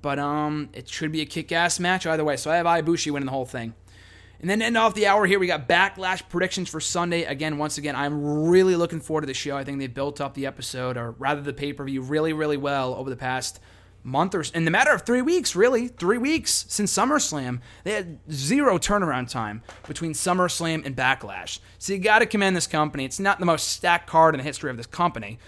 [0.00, 2.38] But um, it should be a kick ass match either way.
[2.38, 3.74] So I have Ibushi winning the whole thing.
[4.40, 7.24] And then end off the hour here, we got backlash predictions for Sunday.
[7.24, 9.56] Again, once again, I'm really looking forward to the show.
[9.56, 12.56] I think they built up the episode, or rather the pay per view, really, really
[12.56, 13.60] well over the past
[14.02, 17.60] month or in the matter of three weeks, really three weeks since SummerSlam.
[17.84, 21.60] They had zero turnaround time between SummerSlam and Backlash.
[21.78, 23.04] So you got to commend this company.
[23.04, 25.38] It's not the most stacked card in the history of this company,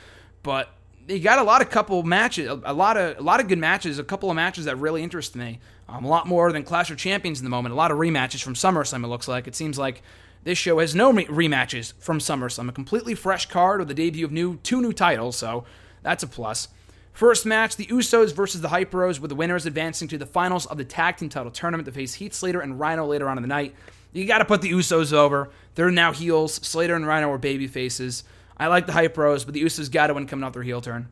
[0.43, 0.75] but
[1.09, 3.99] you got a lot of couple matches, a lot of a lot of good matches,
[3.99, 5.59] a couple of matches that really interest me.
[5.93, 7.75] Um, a lot more than Clash of Champions in the moment.
[7.75, 9.05] A lot of rematches from SummerSlam.
[9.05, 10.03] It looks like it seems like
[10.43, 12.71] this show has no re- rematches from SummerSlam.
[12.71, 15.65] A completely fresh card with the debut of new two new titles, so
[16.03, 16.69] that's a plus.
[17.13, 20.65] First match, the Usos versus the Hype Bros, with the winners advancing to the finals
[20.65, 23.43] of the tag team title tournament to face Heath Slater and Rhino later on in
[23.43, 23.75] the night.
[24.15, 25.51] You got to put the Usos over.
[25.75, 26.55] They're now heels.
[26.55, 28.25] Slater and Rhino are baby faces.
[28.57, 30.81] I like the Hype Bros, but the Usos got to win coming off their heel
[30.81, 31.09] turn.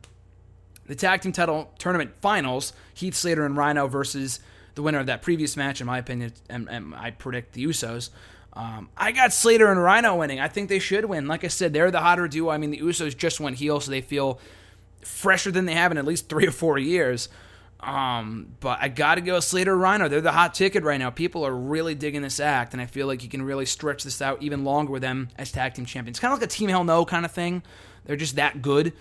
[0.86, 4.40] The tag team title tournament finals, Heath Slater and Rhino versus
[4.74, 8.10] the winner of that previous match, in my opinion, and, and I predict the Usos.
[8.52, 10.40] Um, I got Slater and Rhino winning.
[10.40, 11.28] I think they should win.
[11.28, 12.50] Like I said, they're the hotter duo.
[12.50, 14.40] I mean, the Usos just went heel, so they feel
[15.02, 17.28] fresher than they have in at least three or four years.
[17.82, 20.08] Um, but I got to go Slater Rhino.
[20.08, 21.10] They're the hot ticket right now.
[21.10, 24.20] People are really digging this act, and I feel like you can really stretch this
[24.20, 26.20] out even longer with them as tag team champions.
[26.20, 27.62] Kind of like a Team Hell No kind of thing.
[28.04, 28.92] They're just that good.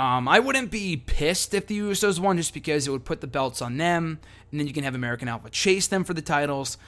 [0.00, 3.26] Um, I wouldn't be pissed if the Usos won just because it would put the
[3.26, 4.18] belts on them,
[4.50, 6.78] and then you can have American Alpha chase them for the titles.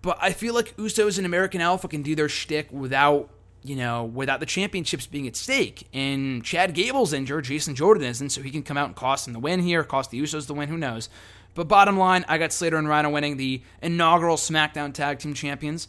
[0.00, 3.28] But I feel like Usos and American Alpha can do their shtick without
[3.62, 5.88] you know, without the championships being at stake.
[5.92, 9.34] And Chad Gable's injured, Jason Jordan isn't, so he can come out and cost him
[9.34, 11.10] the win here, cost the Usos the win, who knows.
[11.54, 15.88] But bottom line, I got Slater and Rhino winning the inaugural SmackDown Tag Team Champions.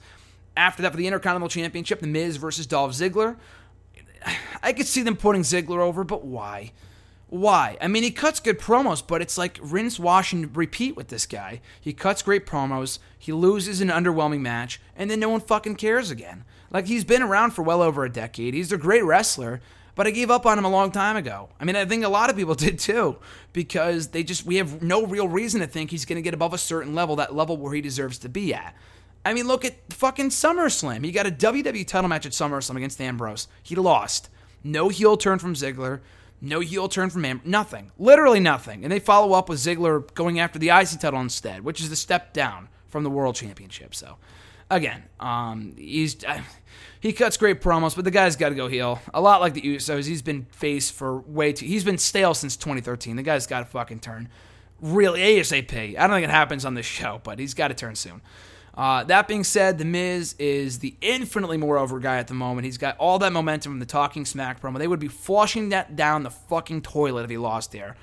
[0.57, 3.38] After that, for the Intercontinental Championship, The Miz versus Dolph Ziggler.
[4.63, 6.71] I could see them putting Ziggler over, but why?
[7.28, 7.78] Why?
[7.82, 11.26] I mean, he cuts good promos, but it's like rinse, wash, and repeat with this
[11.26, 11.61] guy.
[11.82, 16.11] He cuts great promos, he loses an underwhelming match, and then no one fucking cares
[16.11, 16.45] again.
[16.71, 18.53] Like, he's been around for well over a decade.
[18.53, 19.61] He's a great wrestler,
[19.95, 21.49] but I gave up on him a long time ago.
[21.59, 23.17] I mean, I think a lot of people did too,
[23.53, 26.53] because they just, we have no real reason to think he's going to get above
[26.53, 28.76] a certain level, that level where he deserves to be at.
[29.26, 31.03] I mean, look at fucking SummerSlam.
[31.03, 33.47] He got a WWE title match at SummerSlam against Ambrose.
[33.63, 34.30] He lost.
[34.63, 36.01] No heel turn from Ziggler.
[36.41, 37.49] No heel turn from Ambrose.
[37.49, 37.91] Nothing.
[37.97, 38.84] Literally nothing.
[38.84, 41.95] And they follow up with Ziggler going after the IC title instead, which is the
[41.95, 43.95] step down from the World Championship.
[43.95, 44.17] So,
[44.69, 46.41] again, um, he's uh,
[46.99, 49.01] he cuts great promos, but the guy's got to go heel.
[49.13, 51.65] A lot like the Usos, he's been face for way too.
[51.65, 53.15] He's been stale since 2013.
[53.15, 54.30] The guy's got to fucking turn.
[54.82, 55.97] really ASAP.
[55.97, 58.21] I don't think it happens on this show, but he's got to turn soon.
[58.76, 62.65] Uh, that being said, The Miz is the infinitely more over guy at the moment.
[62.65, 64.78] He's got all that momentum from the Talking Smack promo.
[64.78, 67.95] They would be flushing that down the fucking toilet if he lost there.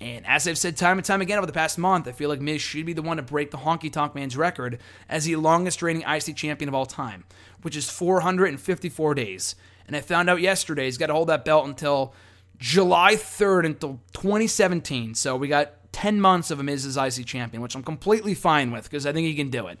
[0.00, 2.40] And as I've said time and time again over the past month, I feel like
[2.40, 4.78] Miz should be the one to break the Honky Tonk Man's record
[5.08, 7.24] as the longest reigning IC champion of all time,
[7.62, 9.56] which is 454 days.
[9.86, 12.14] And I found out yesterday he's got to hold that belt until
[12.56, 15.16] July 3rd until 2017.
[15.16, 18.84] So we got 10 months of him as IC champion, which I'm completely fine with
[18.84, 19.78] because I think he can do it.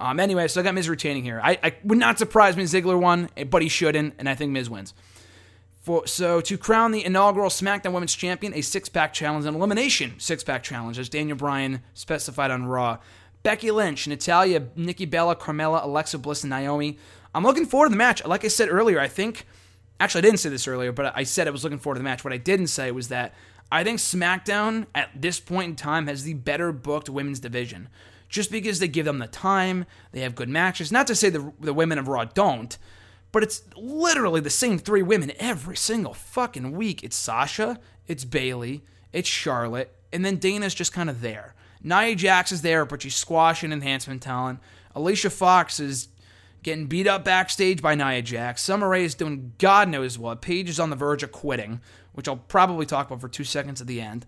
[0.00, 1.40] Um, anyway, so I got Miz retaining here.
[1.44, 4.70] I, I would not surprise me Ziggler won, but he shouldn't, and I think Miz
[4.70, 4.94] wins.
[5.82, 10.62] For, so to crown the inaugural SmackDown Women's Champion, a six-pack challenge, an elimination six-pack
[10.62, 12.98] challenge, as Daniel Bryan specified on Raw.
[13.42, 16.98] Becky Lynch, Natalya, Nikki Bella, Carmella, Alexa Bliss, and Naomi.
[17.34, 18.24] I'm looking forward to the match.
[18.24, 19.46] Like I said earlier, I think
[19.98, 22.04] actually I didn't say this earlier, but I said I was looking forward to the
[22.04, 22.24] match.
[22.24, 23.34] What I didn't say was that
[23.72, 27.88] I think SmackDown at this point in time has the better booked women's division.
[28.30, 30.90] Just because they give them the time, they have good matches.
[30.90, 32.78] Not to say the, the women of Raw don't,
[33.32, 37.02] but it's literally the same three women every single fucking week.
[37.02, 41.54] It's Sasha, it's Bayley, it's Charlotte, and then Dana's just kind of there.
[41.82, 44.60] Nia Jax is there, but she's squashing enhancement talent.
[44.94, 46.08] Alicia Fox is
[46.62, 48.62] getting beat up backstage by Nia Jax.
[48.62, 50.42] Summer Rae is doing God knows what.
[50.42, 51.80] Paige is on the verge of quitting,
[52.12, 54.26] which I'll probably talk about for two seconds at the end.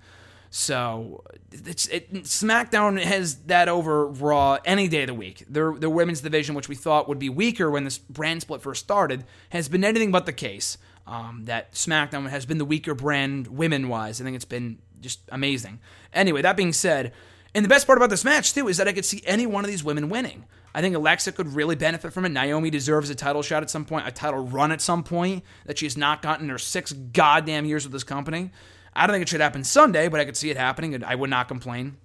[0.55, 5.47] So it, SmackDown has that over Raw any day of the week.
[5.49, 8.85] Their their women's division, which we thought would be weaker when this brand split first
[8.85, 10.77] started, has been anything but the case.
[11.07, 14.21] Um, that SmackDown has been the weaker brand women wise.
[14.21, 15.81] I think it's been just amazing.
[16.13, 17.15] Anyway, that being said,
[17.55, 19.65] and the best part about this match too is that I could see any one
[19.65, 20.45] of these women winning.
[20.75, 22.29] I think Alexa could really benefit from it.
[22.29, 25.79] Naomi deserves a title shot at some point, a title run at some point that
[25.79, 28.51] she has not gotten in her six goddamn years with this company.
[28.95, 31.15] I don't think it should happen Sunday, but I could see it happening, and I
[31.15, 31.97] would not complain.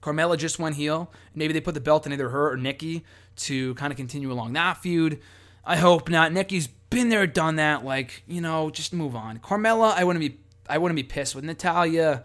[0.00, 1.10] Carmella just went heel.
[1.34, 3.04] Maybe they put the belt in either her or Nikki
[3.36, 5.20] to kind of continue along that feud.
[5.64, 6.32] I hope not.
[6.32, 7.84] Nikki's been there, done that.
[7.84, 9.38] Like you know, just move on.
[9.38, 10.38] Carmella, I wouldn't be,
[10.68, 12.24] I wouldn't be pissed with Natalya.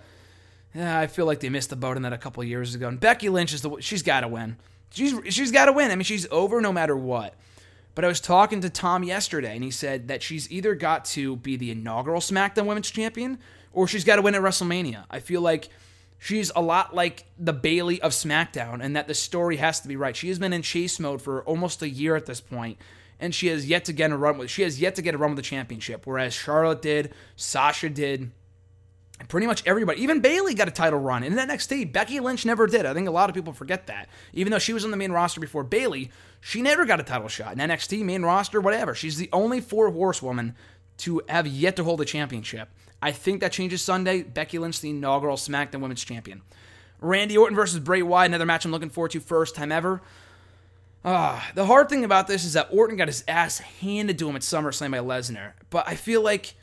[0.76, 2.88] Yeah, I feel like they missed the boat on that a couple years ago.
[2.88, 4.58] And Becky Lynch is the she's got to win.
[4.92, 5.90] She's she's got to win.
[5.90, 7.34] I mean, she's over no matter what.
[7.94, 11.36] But I was talking to Tom yesterday, and he said that she's either got to
[11.36, 13.38] be the inaugural SmackDown Women's Champion
[13.74, 15.06] or she's got to win at WrestleMania.
[15.10, 15.70] I feel like
[16.18, 19.96] she's a lot like the Bayley of SmackDown, and that the story has to be
[19.96, 20.16] right.
[20.16, 22.78] She has been in chase mode for almost a year at this point,
[23.20, 24.50] and she has yet to get a run with.
[24.50, 28.32] She has yet to get a run with the championship, whereas Charlotte did, Sasha did.
[29.28, 31.24] Pretty much everybody, even Bayley got a title run.
[31.24, 32.88] In NXT, Becky Lynch never did.
[32.88, 34.10] I think a lot of people forget that.
[34.34, 36.10] Even though she was on the main roster before Bayley,
[36.40, 37.54] she never got a title shot.
[37.54, 38.96] In NXT, main roster, whatever.
[38.96, 40.56] She's the only four horsewoman
[40.98, 42.70] to have yet to hold a championship.
[43.02, 44.24] I think that changes Sunday.
[44.24, 46.42] Becky Lynch, the inaugural SmackDown Women's Champion.
[47.00, 50.02] Randy Orton versus Bray Wyatt, another match I'm looking forward to, first time ever.
[51.04, 54.36] Uh, the hard thing about this is that Orton got his ass handed to him
[54.36, 56.54] at SummerSlam by Lesnar, but I feel like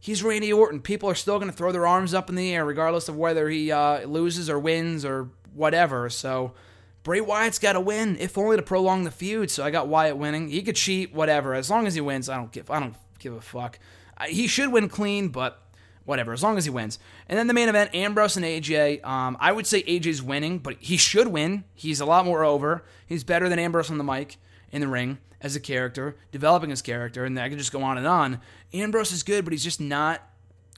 [0.00, 0.80] he's Randy Orton.
[0.80, 3.48] People are still going to throw their arms up in the air, regardless of whether
[3.50, 6.08] he uh, loses or wins or whatever.
[6.08, 6.54] So
[7.02, 9.50] Bray Wyatt's got to win, if only to prolong the feud.
[9.50, 10.48] So I got Wyatt winning.
[10.48, 11.52] He could cheat, whatever.
[11.52, 12.70] As long as he wins, I don't give.
[12.70, 13.78] I don't give a fuck.
[14.26, 15.60] He should win clean, but
[16.04, 16.32] whatever.
[16.32, 16.98] As long as he wins.
[17.28, 19.04] And then the main event, Ambrose and AJ.
[19.04, 21.64] Um, I would say AJ's winning, but he should win.
[21.74, 22.84] He's a lot more over.
[23.06, 24.36] He's better than Ambrose on the mic
[24.70, 27.98] in the ring as a character, developing his character, and I can just go on
[27.98, 28.40] and on.
[28.72, 30.22] Ambrose is good, but he's just not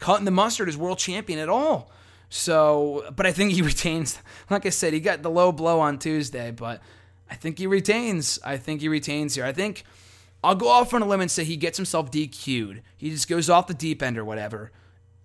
[0.00, 1.90] cutting the mustard as world champion at all.
[2.28, 4.18] So, but I think he retains.
[4.50, 6.82] Like I said, he got the low blow on Tuesday, but
[7.30, 8.38] I think he retains.
[8.44, 9.44] I think he retains here.
[9.44, 9.84] I think
[10.42, 12.82] I'll go off on a limb and say he gets himself DQ'd.
[12.96, 14.72] He just goes off the deep end or whatever,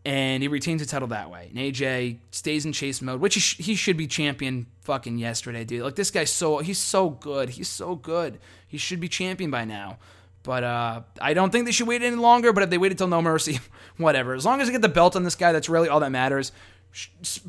[0.04, 1.47] and he retains the title that way.
[1.49, 5.64] And AJ stays in chase mode, which he, sh- he should be champion fucking yesterday,
[5.64, 5.84] dude.
[5.84, 7.52] Like this guy's so he's so good.
[7.52, 8.39] He's so good.
[8.68, 9.97] He should be champion by now.
[10.43, 12.52] But uh, I don't think they should wait any longer.
[12.52, 13.60] But if they waited till No Mercy,
[13.97, 14.34] whatever.
[14.34, 16.52] As long as they get the belt on this guy, that's really all that matters.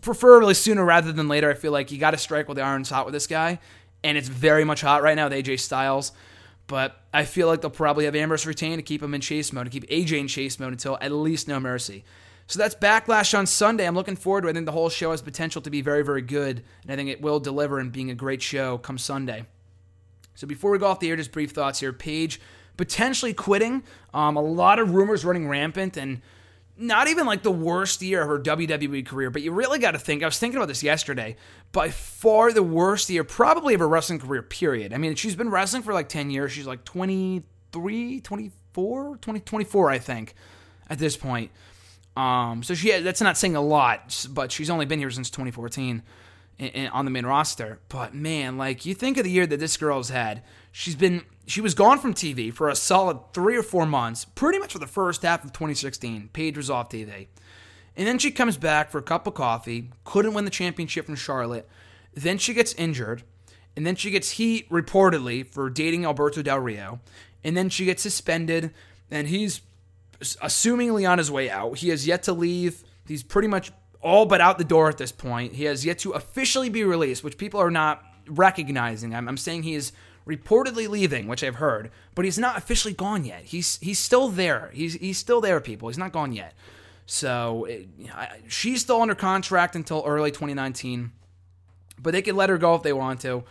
[0.02, 1.50] Preferably sooner rather than later.
[1.50, 3.58] I feel like you got to strike while the iron's hot with this guy,
[4.04, 6.12] and it's very much hot right now with AJ Styles.
[6.68, 9.64] But I feel like they'll probably have Ambrose retain to keep him in chase mode,
[9.64, 12.04] to keep AJ in chase mode until at least No Mercy.
[12.52, 13.86] So that's Backlash on Sunday.
[13.86, 14.50] I'm looking forward to it.
[14.50, 17.08] I think the whole show has potential to be very, very good, and I think
[17.08, 19.46] it will deliver in being a great show come Sunday.
[20.34, 21.94] So before we go off the air, just brief thoughts here.
[21.94, 22.42] Paige
[22.76, 23.84] potentially quitting.
[24.12, 26.20] Um, a lot of rumors running rampant, and
[26.76, 29.30] not even like the worst year of her WWE career.
[29.30, 30.22] But you really got to think.
[30.22, 31.36] I was thinking about this yesterday.
[31.72, 34.42] By far the worst year, probably of her wrestling career.
[34.42, 34.92] Period.
[34.92, 36.52] I mean, she's been wrestling for like ten years.
[36.52, 40.34] She's like 23, 24, 20, 24, I think,
[40.90, 41.50] at this point.
[42.16, 46.02] Um, so she that's not saying a lot, but she's only been here since 2014
[46.58, 47.80] in, in, on the main roster.
[47.88, 51.60] But man, like you think of the year that this girl's had, she's been she
[51.60, 54.86] was gone from TV for a solid three or four months, pretty much for the
[54.86, 56.30] first half of 2016.
[56.32, 57.28] Paige was off TV.
[57.96, 61.14] And then she comes back for a cup of coffee, couldn't win the championship from
[61.14, 61.68] Charlotte.
[62.14, 63.22] Then she gets injured,
[63.76, 67.00] and then she gets heat reportedly for dating Alberto Del Rio.
[67.44, 68.72] And then she gets suspended,
[69.10, 69.60] and he's
[70.22, 71.78] assumingly on his way out.
[71.78, 72.84] He has yet to leave.
[73.06, 75.54] He's pretty much all but out the door at this point.
[75.54, 79.14] He has yet to officially be released, which people are not recognizing.
[79.14, 79.92] I'm, I'm saying he is
[80.26, 83.42] reportedly leaving, which I've heard, but he's not officially gone yet.
[83.44, 84.70] He's he's still there.
[84.72, 85.88] He's he's still there, people.
[85.88, 86.54] He's not gone yet.
[87.06, 91.12] So it, I, she's still under contract until early 2019,
[91.98, 93.44] but they could let her go if they want to.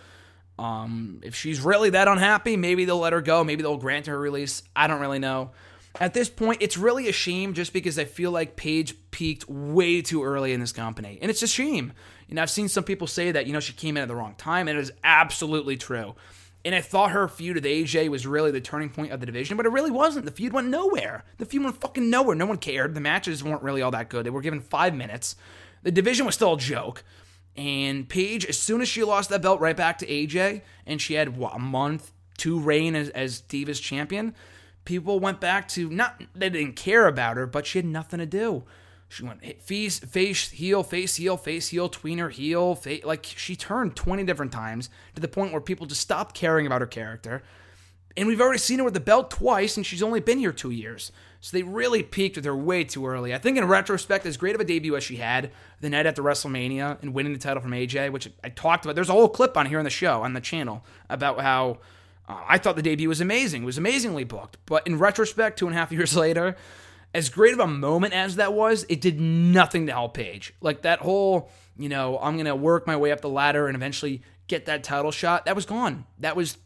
[0.58, 3.44] Um, if she's really that unhappy, maybe they'll let her go.
[3.44, 4.64] Maybe they'll grant her release.
[4.76, 5.52] I don't really know.
[6.00, 10.02] At this point, it's really a shame just because I feel like Paige peaked way
[10.02, 11.20] too early in this company.
[11.22, 11.94] And it's a shame.
[12.30, 14.36] Know, I've seen some people say that, you know, she came in at the wrong
[14.36, 16.16] time, and it is absolutely true.
[16.64, 19.58] And I thought her feud with AJ was really the turning point of the division,
[19.58, 20.26] but it really wasn't.
[20.26, 21.26] The feud went nowhere.
[21.40, 22.36] The feud went fucking nowhere.
[22.36, 22.94] No one cared.
[22.94, 24.26] The matches weren't really all that good.
[24.26, 25.36] They were given five minutes.
[25.84, 27.04] The division was still a joke.
[27.58, 31.16] And Paige, as soon as she lost that belt right back to AJ, and she
[31.16, 34.34] had what, a month, two reign as, as Divas champion,
[34.86, 38.26] people went back to not they didn't care about her, but she had nothing to
[38.26, 38.64] do.
[39.10, 43.96] She went face, face, heel, face, heel, face, heel, tweener, heel, face, like she turned
[43.96, 47.44] 20 different times to the point where people just stopped caring about her character.
[48.16, 50.72] And we've already seen her with the belt twice, and she's only been here two
[50.72, 51.12] years.
[51.42, 53.34] So they really peaked with her way too early.
[53.34, 56.22] I think in retrospect, as great of a debut as she had the night after
[56.22, 58.96] WrestleMania and winning the title from AJ, which I talked about.
[58.96, 61.80] There's a whole clip on here on the show, on the channel, about how
[62.32, 63.64] uh, I thought the debut was amazing.
[63.64, 64.58] It was amazingly booked.
[64.66, 66.56] But in retrospect, two and a half years later,
[67.14, 70.54] as great of a moment as that was, it did nothing to help Paige.
[70.62, 73.76] Like that whole, you know, I'm going to work my way up the ladder and
[73.76, 76.06] eventually get that title shot, that was gone.
[76.20, 76.58] That was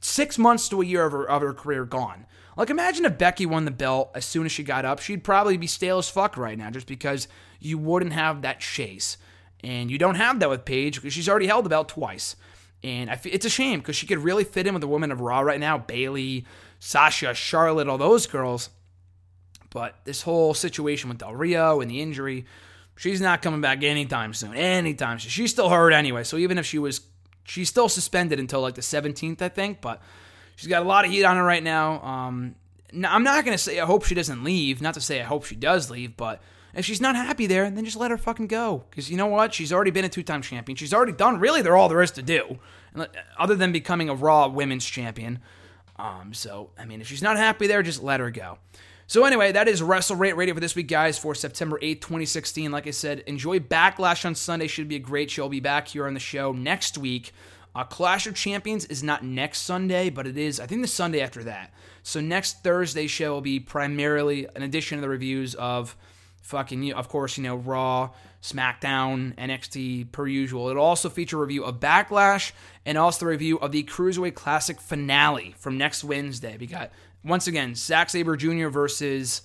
[0.00, 2.26] six months to a year of her, of her career gone.
[2.56, 4.98] Like, imagine if Becky won the belt as soon as she got up.
[4.98, 7.28] She'd probably be stale as fuck right now just because
[7.60, 9.16] you wouldn't have that chase.
[9.62, 12.34] And you don't have that with Paige because she's already held the belt twice.
[12.82, 15.20] And I it's a shame because she could really fit in with the women of
[15.20, 16.46] Raw right now Bayley,
[16.78, 18.70] Sasha, Charlotte, all those girls.
[19.70, 22.46] But this whole situation with Del Rio and the injury,
[22.96, 24.54] she's not coming back anytime soon.
[24.54, 25.30] Anytime soon.
[25.30, 26.24] She's still hurt anyway.
[26.24, 27.02] So even if she was,
[27.44, 29.80] she's still suspended until like the 17th, I think.
[29.80, 30.00] But
[30.56, 32.02] she's got a lot of heat on her right now.
[32.02, 32.54] Um,
[32.92, 34.80] I'm not going to say I hope she doesn't leave.
[34.80, 36.40] Not to say I hope she does leave, but
[36.74, 38.84] if she's not happy there, then just let her fucking go.
[38.90, 39.54] Because you know what?
[39.54, 40.76] She's already been a two time champion.
[40.76, 42.58] She's already done really they're all there is to do,
[43.38, 45.40] other than becoming a Raw Women's Champion.
[45.96, 48.58] Um, so, I mean, if she's not happy there, just let her go.
[49.08, 52.70] So anyway, that is Wrestle Rant Radio for this week, guys, for September 8th, 2016.
[52.70, 54.66] Like I said, enjoy Backlash on Sunday.
[54.66, 55.44] Should be a great show.
[55.44, 57.32] I'll be back here on the show next week.
[57.74, 61.20] Uh, Clash of Champions is not next Sunday, but it is, I think, the Sunday
[61.20, 61.72] after that.
[62.02, 65.96] So next Thursday show will be primarily an addition to the reviews of
[66.48, 68.10] fucking, of course, you know, Raw,
[68.42, 70.68] SmackDown, NXT per usual.
[70.68, 72.52] It'll also feature a review of Backlash
[72.86, 76.56] and also the review of the Cruiserweight Classic finale from next Wednesday.
[76.58, 76.90] We got
[77.22, 78.68] once again, Zack Sabre Jr.
[78.68, 79.42] versus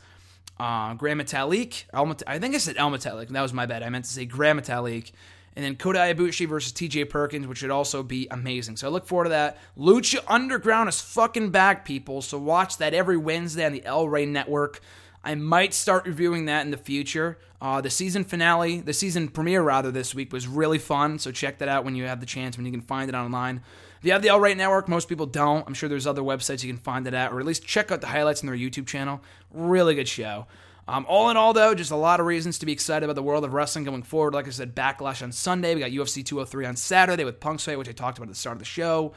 [0.59, 1.83] uh, Gran Metalik.
[2.25, 3.27] I think I said El Metalik.
[3.29, 3.83] That was my bad.
[3.83, 5.11] I meant to say Gran Metalik.
[5.55, 8.77] And then Kota Ibushi versus TJ Perkins, which should also be amazing.
[8.77, 9.59] So I look forward to that.
[9.77, 12.23] Lucha Underground is fucking back, people.
[12.23, 14.79] So watch that every Wednesday on the El Rey Network.
[15.23, 17.37] I might start reviewing that in the future.
[17.61, 21.17] Uh, the season finale, the season premiere rather, this week was really fun.
[21.17, 23.61] So check that out when you have the chance, when you can find it online.
[23.99, 25.65] If you have the El Rey Network, most people don't.
[25.65, 28.01] I'm sure there's other websites you can find it at, or at least check out
[28.01, 29.21] the highlights on their YouTube channel.
[29.49, 30.45] Really good show.
[30.89, 33.23] Um, all in all, though, just a lot of reasons to be excited about the
[33.23, 34.33] world of wrestling going forward.
[34.33, 35.73] Like I said, Backlash on Sunday.
[35.73, 38.39] We got UFC 203 on Saturday with Punk's Fight, which I talked about at the
[38.39, 39.13] start of the show.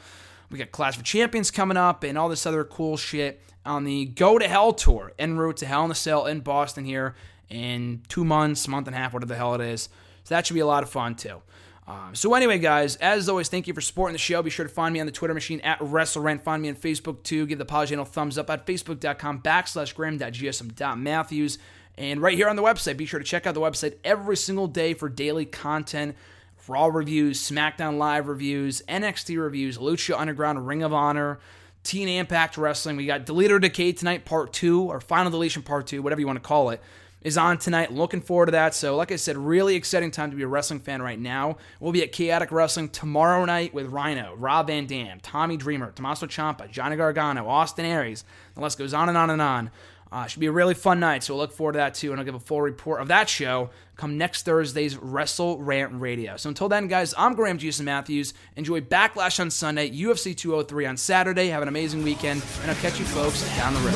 [0.49, 4.05] We got Clash of Champions coming up and all this other cool shit on the
[4.05, 7.15] Go to Hell tour en route to Hell in a Cell in Boston here
[7.49, 9.89] in two months, month and a half, whatever the hell it is.
[10.23, 11.41] So that should be a lot of fun, too.
[11.87, 14.41] Um, so anyway, guys, as always, thank you for supporting the show.
[14.41, 16.41] Be sure to find me on the Twitter machine at WrestleRant.
[16.41, 17.45] Find me on Facebook too.
[17.45, 21.57] Give the pod channel thumbs up at facebook.com backslash graham.gsm.matthews.
[21.97, 24.67] And right here on the website, be sure to check out the website every single
[24.67, 26.15] day for daily content,
[26.69, 31.39] Raw reviews, SmackDown Live reviews, NXT reviews, Lucha Underground, Ring of Honor,
[31.83, 32.97] TNA Impact Wrestling.
[32.97, 36.27] We got Delete or Decay tonight, part two, or Final Deletion part two, whatever you
[36.27, 36.81] want to call it
[37.21, 37.91] is on tonight.
[37.91, 38.73] Looking forward to that.
[38.73, 41.57] So, like I said, really exciting time to be a wrestling fan right now.
[41.79, 46.27] We'll be at Chaotic Wrestling tomorrow night with Rhino, Rob Van Dam, Tommy Dreamer, Tommaso
[46.27, 48.23] Ciampa, Johnny Gargano, Austin Aries.
[48.55, 49.71] The list goes on and on and on.
[50.11, 52.19] Uh, should be a really fun night, so we'll look forward to that too, and
[52.19, 56.37] I'll give a full report of that show come next Thursday's Wrestle Rant Radio.
[56.37, 58.33] So until then, guys, I'm Graham Jason Matthews.
[58.55, 61.47] Enjoy Backlash on Sunday, UFC 203 on Saturday.
[61.47, 63.95] Have an amazing weekend, and I'll catch you folks down the road.